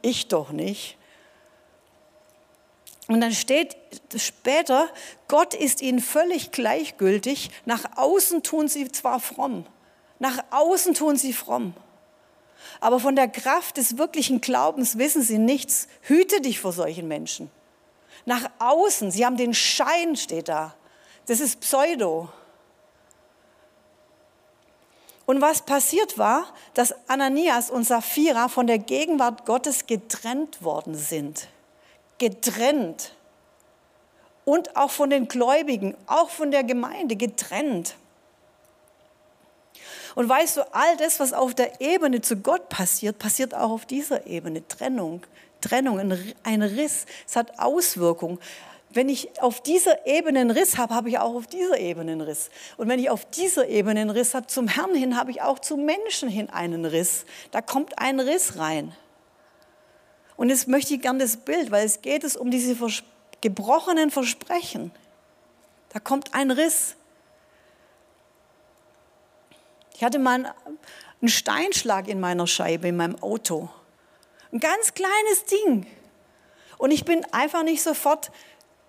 ich 0.02 0.28
doch 0.28 0.50
nicht. 0.50 0.96
Und 3.08 3.20
dann 3.20 3.32
steht 3.32 3.76
später, 4.16 4.88
Gott 5.26 5.54
ist 5.54 5.82
ihnen 5.82 5.99
völlig 5.99 6.52
gleichgültig. 6.52 7.50
Nach 7.64 7.96
außen 7.96 8.44
tun 8.44 8.68
sie 8.68 8.90
zwar 8.92 9.18
fromm, 9.18 9.66
nach 10.20 10.38
außen 10.50 10.94
tun 10.94 11.16
sie 11.16 11.32
fromm. 11.32 11.75
Aber 12.79 13.00
von 13.00 13.17
der 13.17 13.29
Kraft 13.29 13.77
des 13.77 13.99
wirklichen 13.99 14.41
Glaubens 14.41 14.99
wissen 14.99 15.23
sie 15.23 15.39
nichts. 15.39 15.89
Hüte 16.03 16.41
dich 16.41 16.61
vor 16.61 16.73
solchen 16.73 17.09
Menschen. 17.09 17.50
Nach 18.27 18.50
außen, 18.59 19.11
sie 19.11 19.27
haben 19.27 19.37
den 19.37 19.55
Schein, 19.55 20.15
steht 20.17 20.49
da. 20.49 20.75
Das 21.27 21.41
ist 21.41 21.61
Pseudo. 21.61 22.29
Und 25.27 25.41
was 25.41 25.62
passiert 25.62 26.19
war, 26.19 26.53
dass 26.75 26.93
Ananias 27.09 27.71
und 27.71 27.85
Sapphira 27.85 28.49
von 28.49 28.67
der 28.67 28.79
Gegenwart 28.79 29.47
Gottes 29.47 29.87
getrennt 29.87 30.62
worden 30.65 30.97
sind. 30.97 31.47
Getrennt. 32.19 33.15
Und 34.45 34.77
auch 34.77 34.91
von 34.91 35.09
den 35.09 35.29
Gläubigen, 35.29 35.97
auch 36.07 36.31
von 36.31 36.50
der 36.50 36.65
Gemeinde 36.65 37.15
getrennt. 37.15 37.95
Und 40.14 40.29
weißt 40.29 40.57
du, 40.57 40.75
all 40.75 40.97
das, 40.97 41.21
was 41.21 41.33
auf 41.33 41.55
der 41.55 41.81
Ebene 41.81 42.21
zu 42.21 42.37
Gott 42.37 42.69
passiert, 42.69 43.19
passiert 43.19 43.55
auch 43.55 43.71
auf 43.71 43.87
dieser 43.87 44.26
Ebene. 44.26 44.67
Trennung, 44.67 45.23
Trennung, 45.61 45.99
ein 46.43 46.62
Riss. 46.62 47.07
Es 47.26 47.37
hat 47.37 47.59
Auswirkungen. 47.59 48.38
Wenn 48.93 49.09
ich 49.09 49.40
auf 49.40 49.62
dieser 49.62 50.05
Ebene 50.07 50.40
einen 50.40 50.50
Riss 50.50 50.76
habe, 50.76 50.95
habe 50.95 51.09
ich 51.09 51.19
auch 51.19 51.37
auf 51.37 51.47
dieser 51.47 51.79
Ebene 51.79 52.12
einen 52.12 52.21
Riss. 52.23 52.50
Und 52.76 52.88
wenn 52.88 52.99
ich 52.99 53.09
auf 53.09 53.25
dieser 53.25 53.69
Ebene 53.69 54.00
einen 54.00 54.11
Riss 54.11 54.35
habe, 54.35 54.49
zum 54.49 54.67
Herrn 54.67 54.95
hin, 54.97 55.17
habe 55.17 55.31
ich 55.31 55.43
auch 55.43 55.61
zum 55.61 55.85
Menschen 55.85 56.29
hin 56.29 56.50
einen 56.50 56.85
Riss. 56.85 57.25
Da 57.52 57.61
kommt 57.61 58.00
ein 58.00 58.19
Riss 58.19 58.59
rein. 58.59 58.93
Und 60.37 60.49
jetzt 60.49 60.67
möchte 60.67 60.95
ich 60.95 61.02
gerne 61.02 61.21
das 61.21 61.37
Bild, 61.37 61.71
weil 61.71 61.87
es 61.87 62.02
geht 62.02 62.25
es 62.25 62.37
um 62.37 62.50
diese 62.50 62.75
gebrochenen 63.40 64.11
Versprechen. 64.11 64.90
Da 65.93 66.00
kommt 66.00 66.35
ein 66.35 66.50
Riss. 66.50 66.97
Ich 70.00 70.04
hatte 70.04 70.19
mal 70.19 70.54
einen 71.21 71.28
Steinschlag 71.28 72.09
in 72.09 72.21
meiner 72.21 72.47
Scheibe, 72.47 72.88
in 72.88 72.97
meinem 72.97 73.23
Auto. 73.23 73.69
Ein 74.50 74.59
ganz 74.59 74.95
kleines 74.95 75.45
Ding. 75.45 75.87
Und 76.78 76.90
ich 76.90 77.04
bin 77.04 77.23
einfach 77.33 77.64
nicht 77.64 77.83
sofort 77.83 78.30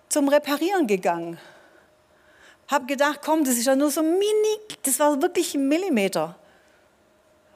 zum 0.08 0.28
Reparieren 0.28 0.86
gegangen. 0.86 1.38
Hab 2.66 2.88
gedacht, 2.88 3.20
komm, 3.22 3.44
das 3.44 3.58
ist 3.58 3.66
ja 3.66 3.76
nur 3.76 3.90
so 3.90 4.02
mini, 4.02 4.24
das 4.84 4.98
war 5.00 5.20
wirklich 5.20 5.54
ein 5.54 5.68
Millimeter. 5.68 6.34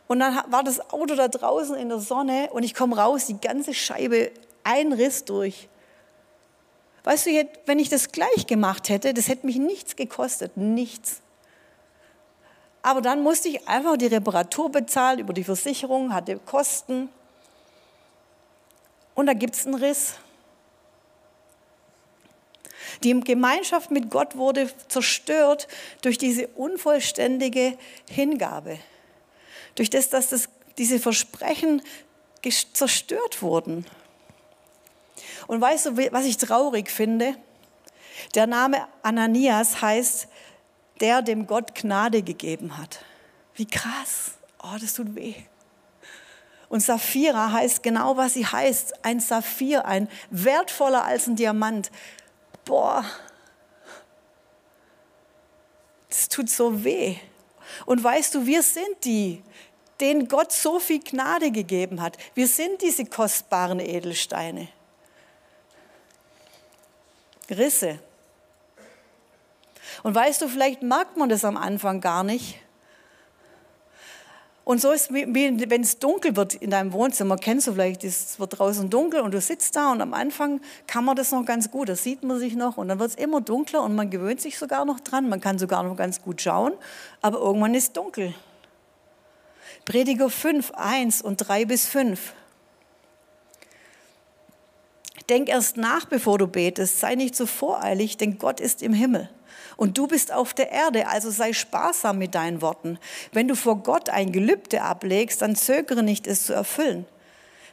Und 0.06 0.20
dann 0.20 0.38
war 0.48 0.62
das 0.62 0.90
Auto 0.90 1.14
da 1.14 1.28
draußen 1.28 1.76
in 1.76 1.88
der 1.88 2.00
Sonne 2.00 2.50
und 2.52 2.62
ich 2.62 2.74
komme 2.74 2.98
raus, 2.98 3.24
die 3.24 3.40
ganze 3.40 3.72
Scheibe, 3.72 4.32
ein 4.64 4.92
Riss 4.92 5.24
durch. 5.24 5.70
Weißt 7.04 7.24
du, 7.24 7.30
wenn 7.64 7.78
ich 7.78 7.88
das 7.88 8.12
gleich 8.12 8.46
gemacht 8.46 8.90
hätte, 8.90 9.14
das 9.14 9.28
hätte 9.28 9.46
mich 9.46 9.56
nichts 9.56 9.96
gekostet, 9.96 10.58
nichts. 10.58 11.22
Aber 12.86 13.00
dann 13.00 13.20
musste 13.20 13.48
ich 13.48 13.66
einfach 13.66 13.96
die 13.96 14.06
Reparatur 14.06 14.70
bezahlen 14.70 15.18
über 15.18 15.32
die 15.32 15.42
Versicherung, 15.42 16.14
hatte 16.14 16.38
Kosten. 16.38 17.08
Und 19.16 19.26
da 19.26 19.32
gibt 19.32 19.56
es 19.56 19.66
einen 19.66 19.74
Riss. 19.74 20.14
Die 23.02 23.18
Gemeinschaft 23.18 23.90
mit 23.90 24.08
Gott 24.08 24.36
wurde 24.36 24.70
zerstört 24.86 25.66
durch 26.02 26.16
diese 26.16 26.46
unvollständige 26.46 27.76
Hingabe. 28.08 28.78
Durch 29.74 29.90
das, 29.90 30.08
dass 30.08 30.28
das, 30.28 30.48
diese 30.78 31.00
Versprechen 31.00 31.82
zerstört 32.72 33.42
wurden. 33.42 33.84
Und 35.48 35.60
weißt 35.60 35.86
du, 35.86 36.12
was 36.12 36.24
ich 36.24 36.36
traurig 36.36 36.88
finde? 36.88 37.34
Der 38.36 38.46
Name 38.46 38.86
Ananias 39.02 39.82
heißt 39.82 40.28
der 41.00 41.22
dem 41.22 41.46
Gott 41.46 41.74
Gnade 41.74 42.22
gegeben 42.22 42.78
hat. 42.78 43.00
Wie 43.54 43.66
krass. 43.66 44.32
Oh, 44.62 44.76
das 44.80 44.94
tut 44.94 45.14
weh. 45.14 45.34
Und 46.68 46.80
Saphira 46.80 47.52
heißt 47.52 47.82
genau, 47.82 48.16
was 48.16 48.34
sie 48.34 48.46
heißt. 48.46 49.04
Ein 49.04 49.20
Saphir, 49.20 49.84
ein 49.86 50.08
wertvoller 50.30 51.04
als 51.04 51.26
ein 51.26 51.36
Diamant. 51.36 51.90
Boah, 52.64 53.04
das 56.08 56.28
tut 56.28 56.48
so 56.48 56.82
weh. 56.82 57.16
Und 57.84 58.02
weißt 58.02 58.34
du, 58.34 58.46
wir 58.46 58.62
sind 58.62 59.04
die, 59.04 59.42
denen 60.00 60.28
Gott 60.28 60.52
so 60.52 60.78
viel 60.78 61.00
Gnade 61.00 61.50
gegeben 61.50 62.00
hat. 62.00 62.16
Wir 62.34 62.48
sind 62.48 62.82
diese 62.82 63.04
kostbaren 63.04 63.80
Edelsteine. 63.80 64.68
Risse, 67.50 67.98
und 70.02 70.14
weißt 70.14 70.42
du, 70.42 70.48
vielleicht 70.48 70.82
merkt 70.82 71.16
man 71.16 71.28
das 71.28 71.44
am 71.44 71.56
Anfang 71.56 72.00
gar 72.00 72.24
nicht. 72.24 72.58
Und 74.66 74.80
so 74.80 74.90
ist, 74.90 75.14
wie, 75.14 75.24
wenn 75.32 75.82
es 75.82 76.00
dunkel 76.00 76.34
wird 76.34 76.54
in 76.54 76.70
deinem 76.70 76.92
Wohnzimmer, 76.92 77.36
kennst 77.36 77.68
du 77.68 77.72
vielleicht, 77.74 78.02
es 78.02 78.40
wird 78.40 78.58
draußen 78.58 78.90
dunkel 78.90 79.20
und 79.20 79.32
du 79.32 79.40
sitzt 79.40 79.76
da 79.76 79.92
und 79.92 80.00
am 80.00 80.12
Anfang 80.12 80.60
kann 80.88 81.04
man 81.04 81.14
das 81.14 81.30
noch 81.30 81.44
ganz 81.44 81.70
gut, 81.70 81.88
das 81.88 82.02
sieht 82.02 82.24
man 82.24 82.40
sich 82.40 82.56
noch 82.56 82.76
und 82.76 82.88
dann 82.88 82.98
wird 82.98 83.10
es 83.10 83.14
immer 83.14 83.40
dunkler 83.40 83.84
und 83.84 83.94
man 83.94 84.10
gewöhnt 84.10 84.40
sich 84.40 84.58
sogar 84.58 84.84
noch 84.84 84.98
dran, 84.98 85.28
man 85.28 85.40
kann 85.40 85.60
sogar 85.60 85.84
noch 85.84 85.96
ganz 85.96 86.20
gut 86.20 86.40
schauen, 86.40 86.72
aber 87.22 87.38
irgendwann 87.38 87.74
ist 87.74 87.84
es 87.84 87.92
dunkel. 87.92 88.34
Prediger 89.84 90.28
5, 90.28 90.72
1 90.72 91.22
und 91.22 91.36
3 91.36 91.64
bis 91.64 91.86
5. 91.86 92.34
Denk 95.28 95.48
erst 95.48 95.76
nach, 95.76 96.06
bevor 96.06 96.38
du 96.38 96.48
betest, 96.48 96.98
sei 96.98 97.14
nicht 97.14 97.36
so 97.36 97.46
voreilig, 97.46 98.16
denn 98.16 98.36
Gott 98.38 98.58
ist 98.58 98.82
im 98.82 98.92
Himmel. 98.92 99.30
Und 99.76 99.98
du 99.98 100.06
bist 100.06 100.32
auf 100.32 100.54
der 100.54 100.72
Erde, 100.72 101.06
also 101.08 101.30
sei 101.30 101.52
sparsam 101.52 102.18
mit 102.18 102.34
deinen 102.34 102.62
Worten. 102.62 102.98
Wenn 103.32 103.48
du 103.48 103.54
vor 103.54 103.76
Gott 103.82 104.08
ein 104.08 104.32
Gelübde 104.32 104.82
ablegst, 104.82 105.42
dann 105.42 105.54
zögere 105.54 106.02
nicht, 106.02 106.26
es 106.26 106.46
zu 106.46 106.54
erfüllen. 106.54 107.06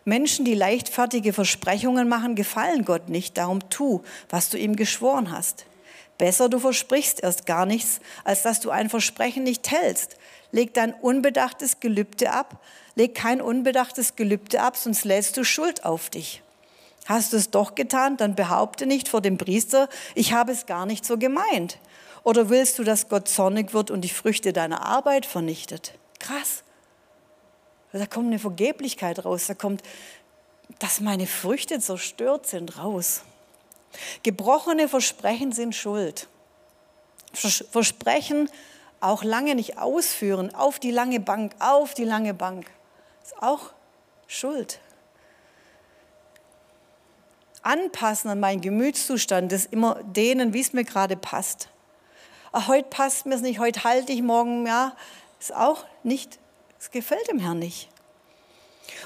Menschen, 0.06 0.44
die 0.44 0.56
leichtfertige 0.56 1.32
Versprechungen 1.32 2.10
machen, 2.10 2.36
gefallen 2.36 2.84
Gott 2.84 3.08
nicht. 3.08 3.38
Darum 3.38 3.70
tu, 3.70 4.04
was 4.30 4.50
du 4.50 4.58
ihm 4.58 4.76
geschworen 4.76 5.32
hast. 5.32 5.66
Besser 6.18 6.50
du 6.50 6.60
versprichst 6.60 7.24
erst 7.24 7.46
gar 7.46 7.66
nichts, 7.66 8.00
als 8.24 8.44
dass 8.44 8.60
du 8.60 8.70
ein 8.70 8.90
Versprechen 8.90 9.44
nicht 9.44 9.72
hältst. 9.72 10.18
Leg 10.52 10.74
dein 10.74 10.94
unbedachtes 10.94 11.80
Gelübde 11.80 12.32
ab. 12.32 12.62
Leg 12.96 13.16
kein 13.16 13.42
unbedachtes 13.42 14.16
Gelübde 14.16 14.62
ab, 14.62 14.78
sonst 14.78 15.06
lädst 15.06 15.38
du 15.38 15.44
Schuld 15.44 15.86
auf 15.86 16.10
dich. 16.10 16.44
Hast 17.06 17.34
du 17.34 17.38
es 17.38 17.50
doch 17.50 17.76
getan, 17.76 18.18
dann 18.18 18.36
behaupte 18.36 18.86
nicht 18.86 19.10
vor 19.10 19.20
dem 19.20 19.38
Priester, 19.38 19.90
ich 20.16 20.32
habe 20.32 20.52
es 20.52 20.66
gar 20.66 20.86
nicht 20.86 21.06
so 21.06 21.18
gemeint. 21.18 21.78
Oder 22.24 22.50
willst 22.50 22.80
du, 22.80 22.84
dass 22.84 23.10
Gott 23.10 23.28
zornig 23.28 23.74
wird 23.74 23.92
und 23.92 24.02
die 24.02 24.10
Früchte 24.10 24.54
deiner 24.54 24.86
Arbeit 24.86 25.26
vernichtet? 25.26 25.94
Krass. 26.20 26.64
Da 27.92 28.06
kommt 28.06 28.28
eine 28.28 28.40
Vergeblichkeit 28.40 29.24
raus. 29.26 29.46
Da 29.48 29.54
kommt, 29.54 29.84
dass 30.80 31.02
meine 31.02 31.28
Früchte 31.28 31.80
zerstört 31.80 32.48
sind, 32.48 32.78
raus. 32.78 33.22
Gebrochene 34.24 34.88
Versprechen 34.88 35.52
sind 35.52 35.76
Schuld. 35.76 36.28
Versprechen 37.34 38.50
auch 39.00 39.24
lange 39.24 39.54
nicht 39.54 39.78
ausführen, 39.78 40.56
auf 40.56 40.80
die 40.80 40.92
lange 40.92 41.20
Bank, 41.20 41.54
auf 41.60 41.94
die 41.94 42.06
lange 42.06 42.34
Bank, 42.34 42.68
ist 43.22 43.38
auch 43.42 43.74
Schuld. 44.28 44.80
Anpassen 47.62 48.30
an 48.30 48.40
meinen 48.40 48.62
Gemütszustand, 48.62 49.52
das 49.52 49.66
immer 49.66 50.02
denen, 50.04 50.54
wie 50.54 50.62
es 50.62 50.74
mir 50.74 50.86
gerade 50.86 51.18
passt 51.18 51.70
ach, 52.54 52.68
heute 52.70 52.88
passt 52.90 53.26
mir 53.26 53.36
es 53.36 53.42
nicht, 53.42 53.60
heute 53.60 53.84
halte 53.84 54.14
ich, 54.14 54.22
morgen, 54.22 54.66
ja, 54.66 54.96
ist 55.40 55.54
auch 55.54 55.84
nicht, 56.04 56.40
es 56.80 56.92
gefällt 56.92 57.28
dem 57.28 57.40
Herrn 57.40 57.60
nicht. 57.60 57.90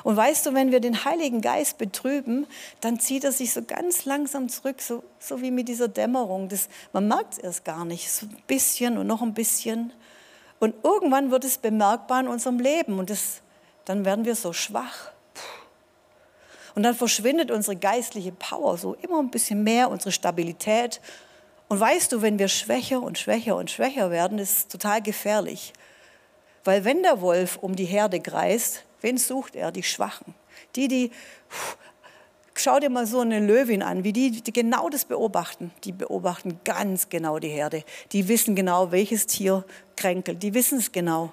Und 0.04 0.16
weißt 0.16 0.46
du, 0.46 0.54
wenn 0.54 0.72
wir 0.72 0.80
den 0.80 1.06
Heiligen 1.06 1.42
Geist 1.42 1.78
betrüben, 1.78 2.46
dann 2.82 3.00
zieht 3.00 3.24
er 3.24 3.32
sich 3.32 3.54
so 3.54 3.64
ganz 3.64 4.06
langsam 4.06 4.50
zurück, 4.50 4.82
so, 4.82 5.04
so 5.20 5.42
wie 5.42 5.50
mit 5.50 5.68
dieser 5.68 5.88
Dämmerung. 5.88 6.50
Das, 6.50 6.68
man 6.94 7.08
merkt 7.08 7.34
es 7.34 7.40
erst 7.40 7.66
gar 7.66 7.86
nicht, 7.86 8.12
so 8.12 8.26
ein 8.26 8.38
bisschen 8.48 8.98
und 8.98 9.08
noch 9.08 9.22
ein 9.22 9.34
bisschen. 9.34 9.94
Und 10.60 10.76
irgendwann 10.84 11.32
wird 11.32 11.46
es 11.46 11.58
bemerkbar 11.58 12.20
in 12.20 12.28
unserem 12.28 12.60
Leben 12.60 13.00
und 13.00 13.10
das, 13.10 13.42
dann 13.86 14.06
werden 14.06 14.26
wir 14.26 14.36
so 14.36 14.54
schwach. 14.54 15.12
Und 16.76 16.84
dann 16.84 16.94
verschwindet 16.94 17.50
unsere 17.50 17.76
geistliche 17.76 18.32
Power 18.32 18.78
so 18.78 18.96
immer 18.96 19.20
ein 19.20 19.32
bisschen 19.32 19.64
mehr, 19.64 19.90
unsere 19.90 20.12
Stabilität 20.12 21.02
Und 21.68 21.80
weißt 21.80 22.12
du, 22.12 22.22
wenn 22.22 22.40
wir 22.40 22.48
schwächer 22.48 23.02
und 23.02 23.18
schwächer 23.18 23.56
und 23.56 23.70
schwächer 23.70 24.10
werden, 24.12 24.40
ist 24.40 24.58
es 24.58 24.68
total 24.68 25.02
gefährlich. 25.02 25.74
Weil 26.64 26.86
wenn 26.86 27.04
der 27.04 27.22
Wolf 27.22 27.58
um 27.58 27.76
die 27.76 27.86
Herde 27.86 28.20
kreist, 28.20 28.84
wen 29.02 29.18
sucht 29.18 29.56
er? 29.56 29.72
Die 29.72 29.84
Schwachen. 29.84 30.34
Die, 30.76 30.88
die, 30.88 31.12
schau 32.56 32.80
dir 32.80 32.90
mal 32.90 33.06
so 33.06 33.20
eine 33.20 33.40
Löwin 33.40 33.84
an, 33.84 34.04
wie 34.04 34.14
die, 34.14 34.32
die 34.32 34.54
genau 34.54 34.90
das 34.90 35.06
beobachten. 35.06 35.72
Die 35.84 35.92
beobachten 35.92 36.60
ganz 36.64 37.10
genau 37.10 37.40
die 37.40 37.50
Herde. 37.50 37.84
Die 38.12 38.28
wissen 38.28 38.56
genau, 38.56 38.92
welches 38.92 39.28
Tier 39.28 39.66
kränkelt. 39.96 40.44
Die 40.44 40.54
wissen 40.54 40.80
es 40.80 40.92
genau. 40.92 41.32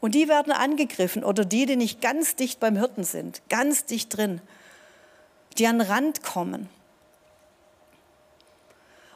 Und 0.00 0.14
die 0.14 0.28
werden 0.28 0.52
angegriffen 0.52 1.24
oder 1.24 1.44
die, 1.44 1.66
die 1.66 1.76
nicht 1.76 2.00
ganz 2.00 2.36
dicht 2.36 2.60
beim 2.60 2.76
Hirten 2.76 3.04
sind, 3.04 3.42
ganz 3.48 3.84
dicht 3.84 4.16
drin, 4.16 4.40
die 5.58 5.66
an 5.66 5.80
den 5.80 5.88
Rand 5.88 6.22
kommen. 6.22 6.68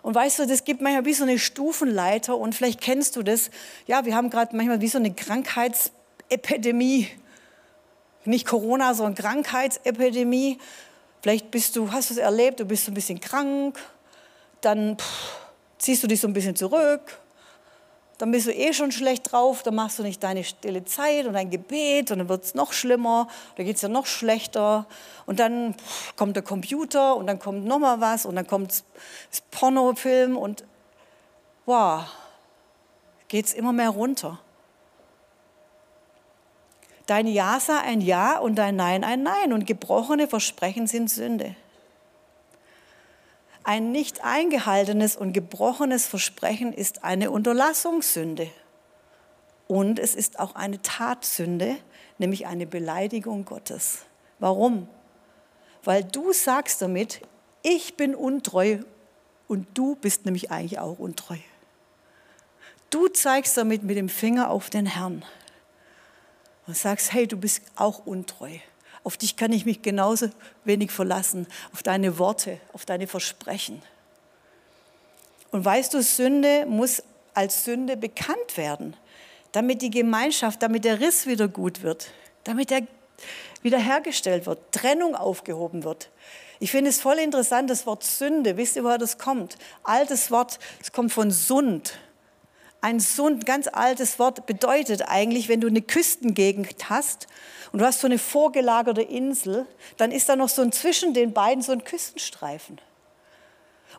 Und 0.03 0.15
weißt 0.15 0.41
du, 0.41 0.47
das 0.47 0.65
gibt 0.65 0.81
manchmal 0.81 1.05
wie 1.05 1.15
so 1.15 1.23
eine 1.23 1.39
Stufenleiter 1.39 2.37
und 2.37 2.55
vielleicht 2.55 2.81
kennst 2.81 3.17
du 3.17 3.23
das. 3.23 3.51
Ja, 3.87 4.05
wir 4.05 4.17
haben 4.17 4.31
gerade 4.31 4.57
manchmal 4.57 4.81
wie 4.81 4.89
so 4.89 4.99
eine 4.99 5.15
Krankheitsepidemie. 5.15 7.09
Nicht 8.25 8.47
Corona, 8.47 8.95
sondern 8.95 9.15
Krankheitsepidemie. 9.15 10.59
Vielleicht 11.23 11.53
bist 11.53 11.77
du, 11.77 11.93
hast 11.93 12.11
du 12.11 12.15
es 12.15 12.19
erlebt, 12.19 12.59
du 12.59 12.65
bist 12.65 12.85
so 12.85 12.91
ein 12.91 12.95
bisschen 12.95 13.21
krank, 13.21 13.79
dann 14.61 14.99
pff, 14.99 15.37
ziehst 15.79 16.03
du 16.03 16.09
dich 16.09 16.21
so 16.21 16.27
ein 16.27 16.33
bisschen 16.33 16.57
zurück, 16.57 17.21
dann 18.19 18.31
bist 18.31 18.47
du 18.47 18.53
eh 18.53 18.73
schon 18.73 18.93
schlecht 18.93 19.33
drauf, 19.33 19.63
dann 19.63 19.75
machst 19.75 19.99
du 19.99 20.03
nicht 20.03 20.23
deine 20.23 20.45
stille 20.45 20.85
Zeit 20.85 21.27
und 21.27 21.33
dein 21.33 21.51
Gebet 21.51 22.11
und 22.11 22.19
dann 22.19 22.29
wird 22.29 22.45
es 22.45 22.55
noch 22.55 22.73
schlimmer, 22.73 23.29
dann 23.57 23.67
geht 23.67 23.77
es 23.77 23.83
ja 23.83 23.89
noch 23.89 24.07
schlechter 24.07 24.87
und 25.27 25.41
dann 25.41 25.75
kommt 26.17 26.37
der 26.37 26.43
Computer 26.43 27.17
und 27.17 27.27
dann 27.27 27.39
kommt 27.39 27.65
noch 27.65 27.79
mal 27.79 28.01
was 28.01 28.27
und 28.27 28.37
dann 28.37 28.47
kommt 28.47 28.85
das 29.31 29.41
Pornofilm 29.51 30.37
und 30.37 30.65
wow, 31.67 32.05
geht 33.29 33.47
es 33.47 33.55
immer 33.55 33.73
mehr 33.73 33.91
runter. 33.91 34.39
Dein 37.07 37.27
Ja 37.27 37.59
sei 37.59 37.79
ein 37.79 38.01
Ja 38.01 38.39
und 38.39 38.55
dein 38.57 38.77
Nein 38.77 39.05
ein 39.05 39.23
Nein 39.23 39.53
und 39.53 39.67
gebrochene 39.67 40.29
Versprechen 40.29 40.87
sind 40.87 41.11
Sünde. 41.11 41.57
Ein 43.65 43.93
nicht 43.93 44.25
eingehaltenes 44.25 45.17
und 45.17 45.33
gebrochenes 45.33 46.07
Versprechen 46.07 46.73
ist 46.73 47.05
eine 47.05 47.31
Unterlassungssünde. 47.31 48.51
Und 49.69 49.99
es 49.99 50.15
ist 50.15 50.41
auch 50.41 50.55
eine 50.55 50.83
Tatsünde, 50.83 51.77
nämlich 52.19 52.47
eine 52.47 52.67
Beleidigung 52.67 53.45
Gottes. 53.45 54.01
Warum? 54.39 54.89
Weil 55.85 56.05
du 56.05 56.33
sagst 56.33 56.83
damit, 56.83 57.23
ich 57.63 57.97
bin 57.97 58.15
untreu 58.15 58.79
und 59.49 59.67
du 59.75 59.95
bist 59.97 60.25
nämlich 60.25 60.51
eigentlich 60.51 60.79
auch 60.79 60.99
untreu. 60.99 61.39
Du 62.91 63.09
zeigst 63.09 63.57
damit 63.57 63.83
mit 63.85 63.97
dem 63.97 64.09
Finger 64.09 64.51
auf 64.51 64.69
den 64.69 64.87
Herrn 64.87 65.25
und 66.67 66.77
sagst, 66.77 67.13
hey, 67.13 67.27
du 67.27 67.37
bist 67.37 67.63
auch 67.77 68.05
untreu. 68.07 68.59
Auf 69.05 69.17
dich 69.17 69.37
kann 69.37 69.53
ich 69.53 69.65
mich 69.67 69.83
genauso 69.83 70.31
wenig 70.65 70.91
verlassen, 70.91 71.47
auf 71.73 71.83
deine 71.83 72.19
Worte, 72.19 72.59
auf 72.73 72.85
deine 72.85 73.07
Versprechen. 73.07 73.83
Und 75.51 75.65
weißt 75.65 75.93
du, 75.95 76.03
Sünde 76.03 76.67
muss 76.67 77.03
als 77.35 77.65
Sünde 77.65 77.97
bekannt 77.97 78.57
werden, 78.57 78.97
damit 79.53 79.83
die 79.83 79.91
Gemeinschaft, 79.91 80.63
damit 80.63 80.85
der 80.85 81.01
Riss 81.01 81.27
wieder 81.27 81.49
gut 81.49 81.83
wird, 81.83 82.11
damit 82.45 82.71
er 82.71 82.83
wiederhergestellt 83.63 84.47
wird, 84.47 84.73
Trennung 84.73 85.15
aufgehoben 85.15 85.85
wird. 85.85 86.11
Ich 86.59 86.71
finde 86.71 86.91
es 86.91 87.01
voll 87.01 87.19
interessant, 87.19 87.71
das 87.71 87.87
Wort 87.87 88.05
Sünde. 88.05 88.57
Wisst 88.57 88.77
ihr, 88.77 88.85
woher 88.85 88.99
das 88.99 89.19
kommt? 89.19 89.57
Altes 89.83 90.31
Wort, 90.31 90.59
es 90.81 90.93
kommt 90.93 91.13
von 91.13 91.31
Sund. 91.31 91.99
Ein 92.83 92.99
Sund, 92.99 93.47
ganz 93.47 93.69
altes 93.73 94.19
Wort, 94.19 94.45
bedeutet 94.45 95.03
eigentlich, 95.09 95.49
wenn 95.49 95.61
du 95.61 95.69
eine 95.69 95.83
Küstengegend 95.83 96.91
hast 96.91 97.29
und 97.71 97.79
du 97.79 97.87
hast 97.87 98.01
so 98.01 98.09
eine 98.09 98.19
vorgelagerte 98.19 99.03
Insel, 99.03 99.67
dann 99.99 100.11
ist 100.11 100.29
da 100.29 100.35
noch 100.35 100.49
so 100.49 100.63
ein 100.63 100.73
zwischen 100.73 101.15
den 101.15 101.33
beiden 101.33 101.63
so 101.63 101.71
ein 101.71 101.85
Küstenstreifen. 101.85 102.81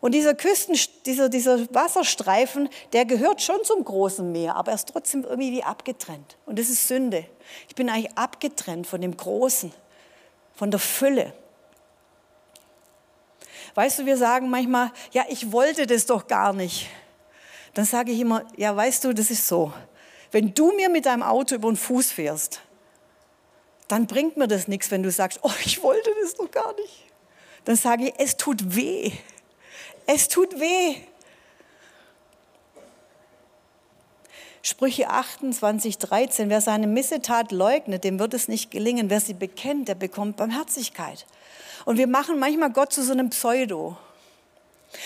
Und 0.02 0.12
dieser, 0.12 0.34
Küsten, 0.34 0.78
dieser, 1.06 1.30
dieser 1.30 1.74
Wasserstreifen, 1.74 2.68
der 2.92 3.06
gehört 3.06 3.40
schon 3.40 3.64
zum 3.64 3.82
großen 3.82 4.30
Meer, 4.30 4.54
aber 4.54 4.72
er 4.72 4.74
ist 4.74 4.90
trotzdem 4.90 5.24
irgendwie 5.24 5.52
wie 5.52 5.62
abgetrennt. 5.62 6.36
Und 6.44 6.58
das 6.58 6.68
ist 6.68 6.86
Sünde. 6.86 7.24
Ich 7.68 7.74
bin 7.74 7.88
eigentlich 7.88 8.18
abgetrennt 8.18 8.86
von 8.86 9.00
dem 9.00 9.16
Großen, 9.16 9.72
von 10.54 10.70
der 10.70 10.80
Fülle. 10.80 11.32
Weißt 13.76 14.00
du, 14.00 14.04
wir 14.04 14.18
sagen 14.18 14.50
manchmal, 14.50 14.92
ja, 15.12 15.24
ich 15.30 15.52
wollte 15.52 15.86
das 15.86 16.04
doch 16.04 16.26
gar 16.26 16.52
nicht 16.52 16.86
dann 17.74 17.84
sage 17.84 18.12
ich 18.12 18.20
immer, 18.20 18.44
ja, 18.56 18.74
weißt 18.74 19.04
du, 19.04 19.12
das 19.12 19.30
ist 19.30 19.46
so. 19.46 19.72
Wenn 20.30 20.54
du 20.54 20.72
mir 20.72 20.88
mit 20.88 21.06
deinem 21.06 21.22
Auto 21.22 21.54
über 21.54 21.68
den 21.68 21.76
Fuß 21.76 22.12
fährst, 22.12 22.60
dann 23.88 24.06
bringt 24.06 24.36
mir 24.36 24.48
das 24.48 24.68
nichts, 24.68 24.90
wenn 24.90 25.02
du 25.02 25.10
sagst, 25.10 25.40
oh, 25.42 25.50
ich 25.64 25.82
wollte 25.82 26.10
das 26.22 26.34
doch 26.34 26.50
gar 26.50 26.74
nicht. 26.74 27.04
Dann 27.64 27.76
sage 27.76 28.08
ich, 28.08 28.14
es 28.18 28.36
tut 28.36 28.76
weh. 28.76 29.12
Es 30.06 30.28
tut 30.28 30.58
weh. 30.58 30.96
Sprüche 34.62 35.10
28, 35.10 35.98
13, 35.98 36.48
wer 36.48 36.60
seine 36.62 36.86
Missetat 36.86 37.52
leugnet, 37.52 38.02
dem 38.02 38.18
wird 38.18 38.32
es 38.32 38.48
nicht 38.48 38.70
gelingen. 38.70 39.10
Wer 39.10 39.20
sie 39.20 39.34
bekennt, 39.34 39.88
der 39.88 39.94
bekommt 39.94 40.36
Barmherzigkeit. 40.36 41.26
Und 41.84 41.98
wir 41.98 42.06
machen 42.06 42.38
manchmal 42.38 42.70
Gott 42.70 42.92
zu 42.92 43.02
so 43.02 43.12
einem 43.12 43.28
Pseudo. 43.28 43.98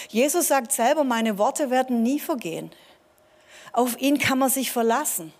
Jesus 0.08 0.48
sagt 0.48 0.72
selber, 0.72 1.04
meine 1.04 1.38
Worte 1.38 1.70
werden 1.70 2.02
nie 2.02 2.20
vergehen. 2.20 2.70
Auf 3.72 4.00
ihn 4.00 4.18
kann 4.18 4.38
man 4.38 4.50
sich 4.50 4.70
verlassen. 4.72 5.32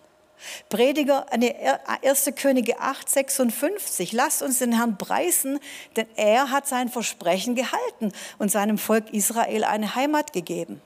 Prediger, 0.68 1.26
1. 1.30 2.30
Könige 2.36 2.78
8, 2.78 3.08
56. 3.08 4.12
Lasst 4.12 4.42
uns 4.42 4.58
den 4.58 4.72
Herrn 4.72 4.96
preisen, 4.96 5.58
denn 5.96 6.06
er 6.16 6.50
hat 6.50 6.66
sein 6.66 6.88
Versprechen 6.88 7.54
gehalten 7.54 8.12
und 8.38 8.50
seinem 8.50 8.78
Volk 8.78 9.12
Israel 9.12 9.64
eine 9.64 9.94
Heimat 9.94 10.32
gegeben, 10.32 10.80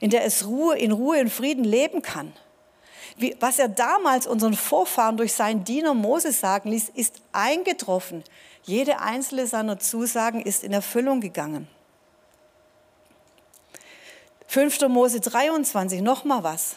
in 0.00 0.10
der 0.10 0.24
es 0.24 0.46
Ruhe, 0.46 0.76
in 0.76 0.92
Ruhe 0.92 1.20
und 1.20 1.30
Frieden 1.30 1.64
leben 1.64 2.02
kann. 2.02 2.32
Wie, 3.16 3.36
was 3.40 3.58
er 3.58 3.68
damals 3.68 4.26
unseren 4.26 4.54
Vorfahren 4.54 5.16
durch 5.16 5.32
seinen 5.32 5.64
Diener 5.64 5.94
Moses 5.94 6.40
sagen 6.40 6.70
ließ, 6.70 6.90
ist 6.94 7.16
eingetroffen. 7.32 8.22
Jede 8.64 9.00
einzelne 9.00 9.46
seiner 9.46 9.78
Zusagen 9.78 10.40
ist 10.40 10.62
in 10.62 10.72
Erfüllung 10.72 11.20
gegangen. 11.20 11.68
5. 14.50 14.88
Mose 14.88 15.20
23, 15.20 16.00
nochmal 16.00 16.42
was. 16.42 16.76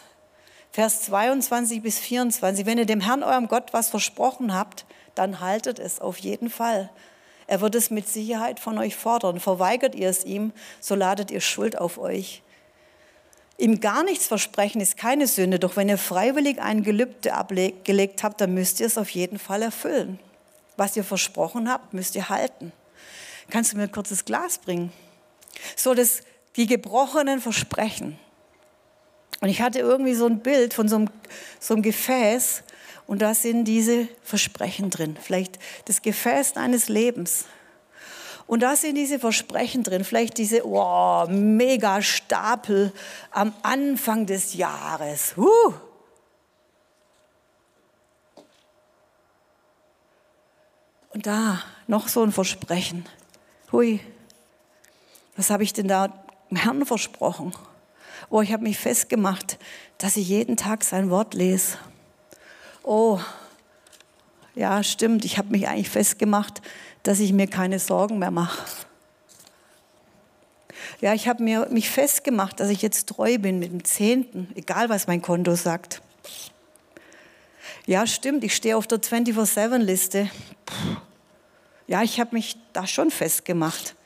Vers 0.72 1.02
22 1.04 1.80
bis 1.82 1.98
24. 1.98 2.66
Wenn 2.66 2.76
ihr 2.76 2.84
dem 2.84 3.00
Herrn, 3.00 3.22
eurem 3.22 3.48
Gott, 3.48 3.72
was 3.72 3.88
versprochen 3.88 4.52
habt, 4.52 4.84
dann 5.14 5.40
haltet 5.40 5.78
es 5.78 5.98
auf 5.98 6.18
jeden 6.18 6.50
Fall. 6.50 6.90
Er 7.46 7.62
wird 7.62 7.74
es 7.74 7.90
mit 7.90 8.06
Sicherheit 8.06 8.60
von 8.60 8.76
euch 8.76 8.94
fordern. 8.94 9.40
Verweigert 9.40 9.94
ihr 9.94 10.10
es 10.10 10.22
ihm, 10.24 10.52
so 10.80 10.94
ladet 10.94 11.30
ihr 11.30 11.40
Schuld 11.40 11.78
auf 11.78 11.96
euch. 11.96 12.42
Ihm 13.56 13.80
gar 13.80 14.02
nichts 14.02 14.26
versprechen 14.26 14.82
ist 14.82 14.98
keine 14.98 15.26
Sünde, 15.26 15.58
doch 15.58 15.74
wenn 15.74 15.88
ihr 15.88 15.98
freiwillig 15.98 16.60
ein 16.60 16.82
Gelübde 16.82 17.32
abgelegt 17.32 18.22
habt, 18.22 18.42
dann 18.42 18.52
müsst 18.52 18.80
ihr 18.80 18.86
es 18.86 18.98
auf 18.98 19.08
jeden 19.08 19.38
Fall 19.38 19.62
erfüllen. 19.62 20.18
Was 20.76 20.94
ihr 20.94 21.04
versprochen 21.04 21.70
habt, 21.70 21.94
müsst 21.94 22.16
ihr 22.16 22.28
halten. 22.28 22.70
Kannst 23.48 23.72
du 23.72 23.78
mir 23.78 23.84
ein 23.84 23.92
kurzes 23.92 24.26
Glas 24.26 24.58
bringen? 24.58 24.92
So, 25.76 25.94
das 25.94 26.22
die 26.56 26.66
gebrochenen 26.66 27.40
Versprechen. 27.40 28.18
Und 29.40 29.48
ich 29.48 29.60
hatte 29.60 29.80
irgendwie 29.80 30.14
so 30.14 30.26
ein 30.26 30.40
Bild 30.40 30.74
von 30.74 30.88
so 30.88 30.96
einem, 30.96 31.10
so 31.58 31.74
einem 31.74 31.82
Gefäß 31.82 32.62
und 33.06 33.20
da 33.20 33.34
sind 33.34 33.64
diese 33.64 34.08
Versprechen 34.22 34.90
drin. 34.90 35.16
Vielleicht 35.20 35.58
das 35.86 36.02
Gefäß 36.02 36.52
deines 36.54 36.88
Lebens. 36.88 37.46
Und 38.46 38.60
da 38.60 38.76
sind 38.76 38.96
diese 38.96 39.18
Versprechen 39.18 39.82
drin, 39.82 40.04
vielleicht 40.04 40.38
diese 40.38 40.66
oh, 40.66 41.26
mega 41.28 42.02
Stapel 42.02 42.92
am 43.30 43.54
Anfang 43.62 44.26
des 44.26 44.54
Jahres. 44.54 45.36
Huh. 45.36 45.74
Und 51.14 51.26
da 51.26 51.62
noch 51.86 52.08
so 52.08 52.22
ein 52.22 52.32
Versprechen. 52.32 53.06
Hui, 53.70 54.00
was 55.36 55.50
habe 55.50 55.62
ich 55.62 55.72
denn 55.72 55.88
da 55.88 56.21
dem 56.52 56.56
Herrn 56.56 56.84
versprochen. 56.84 57.54
Oh, 58.28 58.42
ich 58.42 58.52
habe 58.52 58.62
mich 58.62 58.78
festgemacht, 58.78 59.58
dass 59.96 60.16
ich 60.16 60.28
jeden 60.28 60.58
Tag 60.58 60.84
sein 60.84 61.08
Wort 61.08 61.32
lese. 61.32 61.78
Oh, 62.82 63.18
ja, 64.54 64.82
stimmt, 64.82 65.24
ich 65.24 65.38
habe 65.38 65.48
mich 65.48 65.66
eigentlich 65.66 65.88
festgemacht, 65.88 66.60
dass 67.04 67.20
ich 67.20 67.32
mir 67.32 67.46
keine 67.46 67.78
Sorgen 67.78 68.18
mehr 68.18 68.30
mache. 68.30 68.62
Ja, 71.00 71.14
ich 71.14 71.26
habe 71.26 71.42
mich 71.42 71.88
festgemacht, 71.88 72.60
dass 72.60 72.68
ich 72.68 72.82
jetzt 72.82 73.08
treu 73.08 73.38
bin 73.38 73.58
mit 73.58 73.72
dem 73.72 73.84
Zehnten, 73.84 74.48
egal 74.54 74.90
was 74.90 75.06
mein 75.06 75.22
Konto 75.22 75.54
sagt. 75.54 76.02
Ja, 77.86 78.06
stimmt, 78.06 78.44
ich 78.44 78.54
stehe 78.54 78.76
auf 78.76 78.86
der 78.86 79.00
24-7-Liste. 79.00 80.30
Ja, 81.86 82.02
ich 82.02 82.20
habe 82.20 82.34
mich 82.34 82.56
da 82.74 82.86
schon 82.86 83.10
festgemacht. 83.10 83.96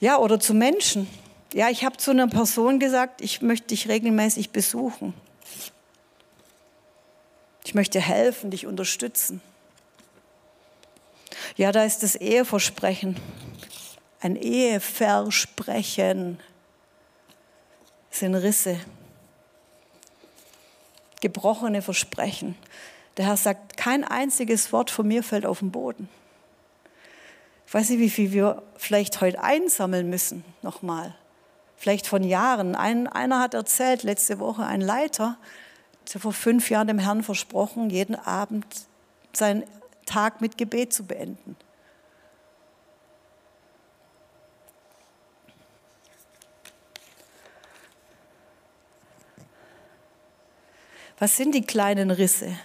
Ja, 0.00 0.18
oder 0.18 0.38
zu 0.38 0.54
Menschen. 0.54 1.08
Ja, 1.52 1.70
ich 1.70 1.84
habe 1.84 1.96
zu 1.96 2.10
einer 2.10 2.28
Person 2.28 2.78
gesagt, 2.78 3.20
ich 3.20 3.42
möchte 3.42 3.68
dich 3.68 3.88
regelmäßig 3.88 4.50
besuchen. 4.50 5.14
Ich 7.64 7.74
möchte 7.74 8.00
helfen, 8.00 8.50
dich 8.50 8.66
unterstützen. 8.66 9.40
Ja, 11.56 11.72
da 11.72 11.84
ist 11.84 12.02
das 12.02 12.14
Eheversprechen. 12.14 13.16
Ein 14.20 14.36
Eheversprechen 14.36 16.38
sind 18.10 18.34
Risse, 18.34 18.78
gebrochene 21.20 21.82
Versprechen. 21.82 22.56
Der 23.16 23.26
Herr 23.26 23.36
sagt, 23.36 23.76
kein 23.76 24.04
einziges 24.04 24.72
Wort 24.72 24.90
von 24.90 25.08
mir 25.08 25.22
fällt 25.22 25.46
auf 25.46 25.58
den 25.58 25.70
Boden. 25.70 26.08
Ich 27.68 27.74
weiß 27.74 27.90
nicht, 27.90 27.98
wie 27.98 28.08
viel 28.08 28.32
wir 28.32 28.62
vielleicht 28.78 29.20
heute 29.20 29.44
einsammeln 29.44 30.08
müssen, 30.08 30.42
nochmal. 30.62 31.14
Vielleicht 31.76 32.06
von 32.06 32.24
Jahren. 32.24 32.74
Ein, 32.74 33.06
einer 33.06 33.40
hat 33.40 33.52
erzählt, 33.52 34.04
letzte 34.04 34.38
Woche, 34.38 34.64
ein 34.64 34.80
Leiter, 34.80 35.36
der 36.10 36.18
vor 36.18 36.32
fünf 36.32 36.70
Jahren 36.70 36.86
dem 36.86 36.98
Herrn 36.98 37.22
versprochen, 37.22 37.90
jeden 37.90 38.14
Abend 38.14 38.64
seinen 39.34 39.64
Tag 40.06 40.40
mit 40.40 40.56
Gebet 40.56 40.94
zu 40.94 41.04
beenden. 41.04 41.56
Was 51.18 51.36
sind 51.36 51.54
die 51.54 51.66
kleinen 51.66 52.10
Risse? 52.10 52.56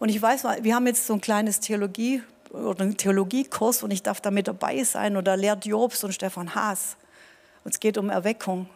Und 0.00 0.08
ich 0.08 0.20
weiß, 0.20 0.42
wir 0.62 0.74
haben 0.74 0.88
jetzt 0.88 1.06
so 1.06 1.12
ein 1.12 1.20
kleines 1.20 1.60
Theologie 1.60 2.24
oder 2.50 2.82
einen 2.82 2.96
Theologiekurs 2.96 3.82
und 3.82 3.90
ich 3.90 4.02
darf 4.02 4.20
da 4.20 4.30
mit 4.30 4.48
dabei 4.48 4.82
sein 4.84 5.22
da 5.22 5.34
lehrt 5.34 5.66
Jobs 5.66 6.04
und 6.04 6.12
Stefan 6.12 6.54
Haas. 6.54 6.96
Und 7.64 7.74
es 7.74 7.80
geht 7.80 7.98
um 7.98 8.10
Erweckung. 8.10 8.68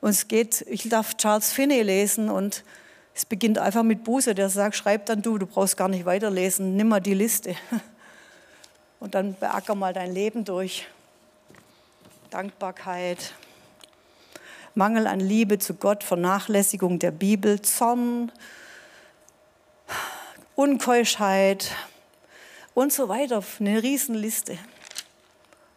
Und 0.00 0.10
es 0.10 0.26
geht, 0.26 0.62
ich 0.68 0.88
darf 0.88 1.16
Charles 1.16 1.52
Finney 1.52 1.82
lesen 1.82 2.28
und 2.28 2.64
es 3.14 3.26
beginnt 3.26 3.58
einfach 3.58 3.82
mit 3.82 4.04
Buße, 4.04 4.34
der 4.34 4.48
sagt, 4.48 4.74
schreib 4.74 5.06
dann 5.06 5.22
du, 5.22 5.38
du 5.38 5.46
brauchst 5.46 5.76
gar 5.76 5.88
nicht 5.88 6.06
weiterlesen, 6.06 6.76
nimm 6.76 6.88
mal 6.88 7.00
die 7.00 7.14
Liste. 7.14 7.54
Und 9.00 9.16
dann 9.16 9.34
beacker 9.34 9.74
mal 9.74 9.92
dein 9.92 10.12
Leben 10.12 10.44
durch. 10.44 10.86
Dankbarkeit, 12.30 13.34
Mangel 14.74 15.06
an 15.06 15.20
Liebe 15.20 15.58
zu 15.58 15.74
Gott, 15.74 16.04
Vernachlässigung 16.04 16.98
der 16.98 17.10
Bibel, 17.10 17.60
Zorn, 17.60 18.32
Unkeuschheit 20.54 21.72
und 22.74 22.92
so 22.92 23.08
weiter. 23.08 23.42
Eine 23.60 23.82
Riesenliste. 23.82 24.58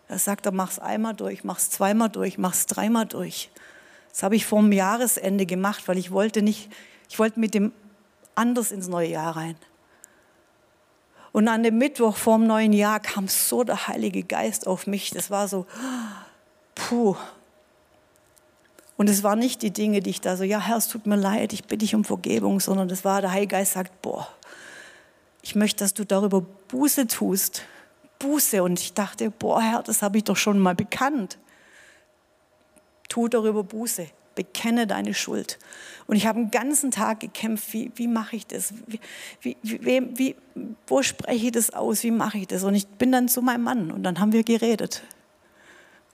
Da 0.07 0.17
sagt 0.17 0.45
er, 0.45 0.51
mach's 0.51 0.79
einmal 0.79 1.13
durch, 1.13 1.43
mach's 1.43 1.69
zweimal 1.69 2.09
durch, 2.09 2.37
mach's 2.37 2.65
dreimal 2.65 3.05
durch. 3.05 3.49
Das 4.11 4.23
habe 4.23 4.35
ich 4.35 4.45
vor 4.45 4.61
dem 4.61 4.71
Jahresende 4.71 5.45
gemacht, 5.45 5.87
weil 5.87 5.97
ich 5.97 6.11
wollte 6.11 6.41
nicht, 6.41 6.71
ich 7.09 7.19
wollte 7.19 7.39
mit 7.39 7.53
dem 7.53 7.73
anders 8.35 8.71
ins 8.71 8.87
neue 8.87 9.09
Jahr 9.09 9.35
rein. 9.35 9.55
Und 11.31 11.47
an 11.47 11.63
dem 11.63 11.77
Mittwoch 11.77 12.15
vor 12.15 12.37
dem 12.37 12.47
neuen 12.47 12.71
Jahr 12.71 12.99
kam 12.99 13.27
so 13.27 13.63
der 13.63 13.87
Heilige 13.87 14.23
Geist 14.23 14.67
auf 14.67 14.87
mich. 14.87 15.09
Das 15.09 15.31
war 15.31 15.47
so, 15.47 15.65
puh, 16.75 17.17
und 18.97 19.09
es 19.09 19.23
waren 19.23 19.39
nicht 19.39 19.61
die 19.61 19.71
Dinge, 19.71 19.99
die 20.01 20.11
ich 20.11 20.21
da 20.21 20.37
so, 20.37 20.43
ja 20.43 20.59
Herr, 20.59 20.77
es 20.77 20.87
tut 20.87 21.05
mir 21.05 21.17
leid, 21.17 21.51
ich 21.51 21.63
bitte 21.63 21.79
dich 21.79 21.95
um 21.95 22.05
Vergebung, 22.05 22.59
sondern 22.59 22.87
das 22.87 23.03
war, 23.03 23.21
der 23.21 23.31
Heilige 23.31 23.55
Geist 23.55 23.73
sagt, 23.73 24.01
boah, 24.01 24.27
ich 25.45 25.53
möchte, 25.53 25.83
dass 25.83 25.93
du 25.93 26.05
darüber 26.05 26.41
Buße 26.41 27.05
tust. 27.05 27.61
Buße. 28.17 28.63
Und 28.63 28.79
ich 28.79 28.93
dachte, 28.93 29.29
boah 29.29 29.61
Herr, 29.61 29.83
das 29.83 30.01
habe 30.01 30.17
ich 30.17 30.23
doch 30.23 30.37
schon 30.37 30.57
mal 30.57 30.73
bekannt. 30.73 31.37
Tu 33.09 33.27
darüber 33.27 33.63
Buße. 33.63 34.07
Bekenne 34.33 34.87
deine 34.87 35.13
Schuld. 35.13 35.59
Und 36.07 36.15
ich 36.15 36.25
habe 36.25 36.39
einen 36.39 36.49
ganzen 36.49 36.89
Tag 36.89 37.19
gekämpft, 37.19 37.73
wie, 37.73 37.91
wie 37.93 38.07
mache 38.07 38.35
ich 38.35 38.47
das? 38.47 38.73
Wie, 39.39 39.55
wie, 39.61 40.17
wie, 40.17 40.35
wo 40.87 41.03
spreche 41.03 41.45
ich 41.45 41.51
das 41.51 41.69
aus? 41.69 42.01
Wie 42.01 42.11
mache 42.11 42.39
ich 42.39 42.47
das? 42.47 42.63
Und 42.63 42.73
ich 42.73 42.87
bin 42.87 43.11
dann 43.11 43.29
zu 43.29 43.43
meinem 43.43 43.63
Mann 43.63 43.91
und 43.91 44.01
dann 44.01 44.19
haben 44.19 44.31
wir 44.31 44.43
geredet. 44.43 45.03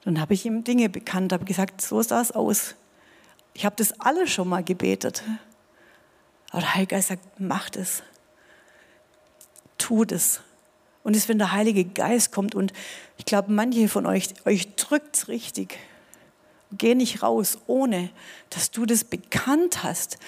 Dann 0.04 0.20
habe 0.20 0.34
ich 0.34 0.46
ihm 0.46 0.66
Dinge 0.66 0.90
bekannt, 0.90 1.32
habe 1.32 1.46
gesagt, 1.46 1.82
so 1.82 2.02
sah 2.02 2.20
es 2.20 2.34
aus. 2.34 2.76
Ich 3.54 3.66
habe 3.66 3.78
das 3.78 3.98
alles 4.02 4.30
schon 4.30 4.50
mal 4.50 4.64
gebetet. 4.64 5.24
Aber 6.50 6.60
der 6.60 6.76
Heilige 6.76 6.96
Geist 6.96 7.08
sagt, 7.08 7.40
macht 7.40 7.78
es. 7.78 8.04
Tut 9.82 10.12
es. 10.12 10.42
Und 11.04 11.16
es, 11.16 11.28
wenn 11.28 11.40
der 11.40 11.52
Heilige 11.52 11.84
Geist 11.84 12.32
kommt 12.32 12.54
und 12.54 12.72
ich 13.18 13.26
glaube, 13.26 13.52
manche 13.52 13.90
von 13.90 14.06
euch, 14.06 14.30
euch 14.46 14.76
drückt 14.76 15.16
es 15.16 15.28
richtig. 15.28 15.80
Geh 16.72 16.94
nicht 16.94 17.24
raus, 17.24 17.58
ohne 17.66 18.12
dass 18.52 18.70
du 18.70 18.86
das 18.86 19.04
bekannt 19.04 19.82
hast, 19.82 20.20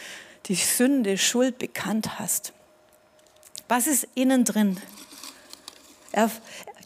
die 0.48 0.56
Sünde, 0.56 1.20
Schuld 1.20 1.60
bekannt 1.60 2.18
hast. 2.18 2.52
Was 3.68 3.86
ist 3.86 4.08
innen 4.16 4.44
drin? 4.44 4.80
Er, 6.12 6.32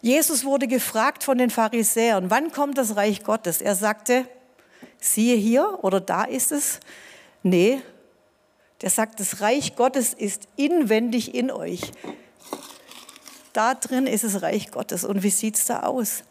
Jesus 0.01 0.43
wurde 0.43 0.67
gefragt 0.67 1.23
von 1.23 1.37
den 1.37 1.49
Pharisäern, 1.49 2.29
wann 2.29 2.51
kommt 2.51 2.77
das 2.77 2.97
Reich 2.97 3.23
Gottes? 3.23 3.61
Er 3.61 3.75
sagte, 3.75 4.27
siehe 4.99 5.37
hier 5.37 5.79
oder 5.83 6.01
da 6.01 6.25
ist 6.25 6.51
es. 6.51 6.81
Nee, 7.43 7.81
der 8.81 8.89
sagt, 8.89 9.21
das 9.21 9.39
Reich 9.39 9.77
Gottes 9.77 10.13
ist 10.13 10.49
inwendig 10.57 11.33
in 11.33 11.49
euch. 11.49 11.93
Da 13.57 13.73
drin 13.73 14.05
ist 14.05 14.23
das 14.23 14.43
Reich 14.43 14.69
Gottes. 14.69 15.03
Und 15.03 15.23
wie 15.23 15.31
sieht 15.31 15.55
es 15.55 15.65
da 15.65 15.79
aus? 15.79 16.21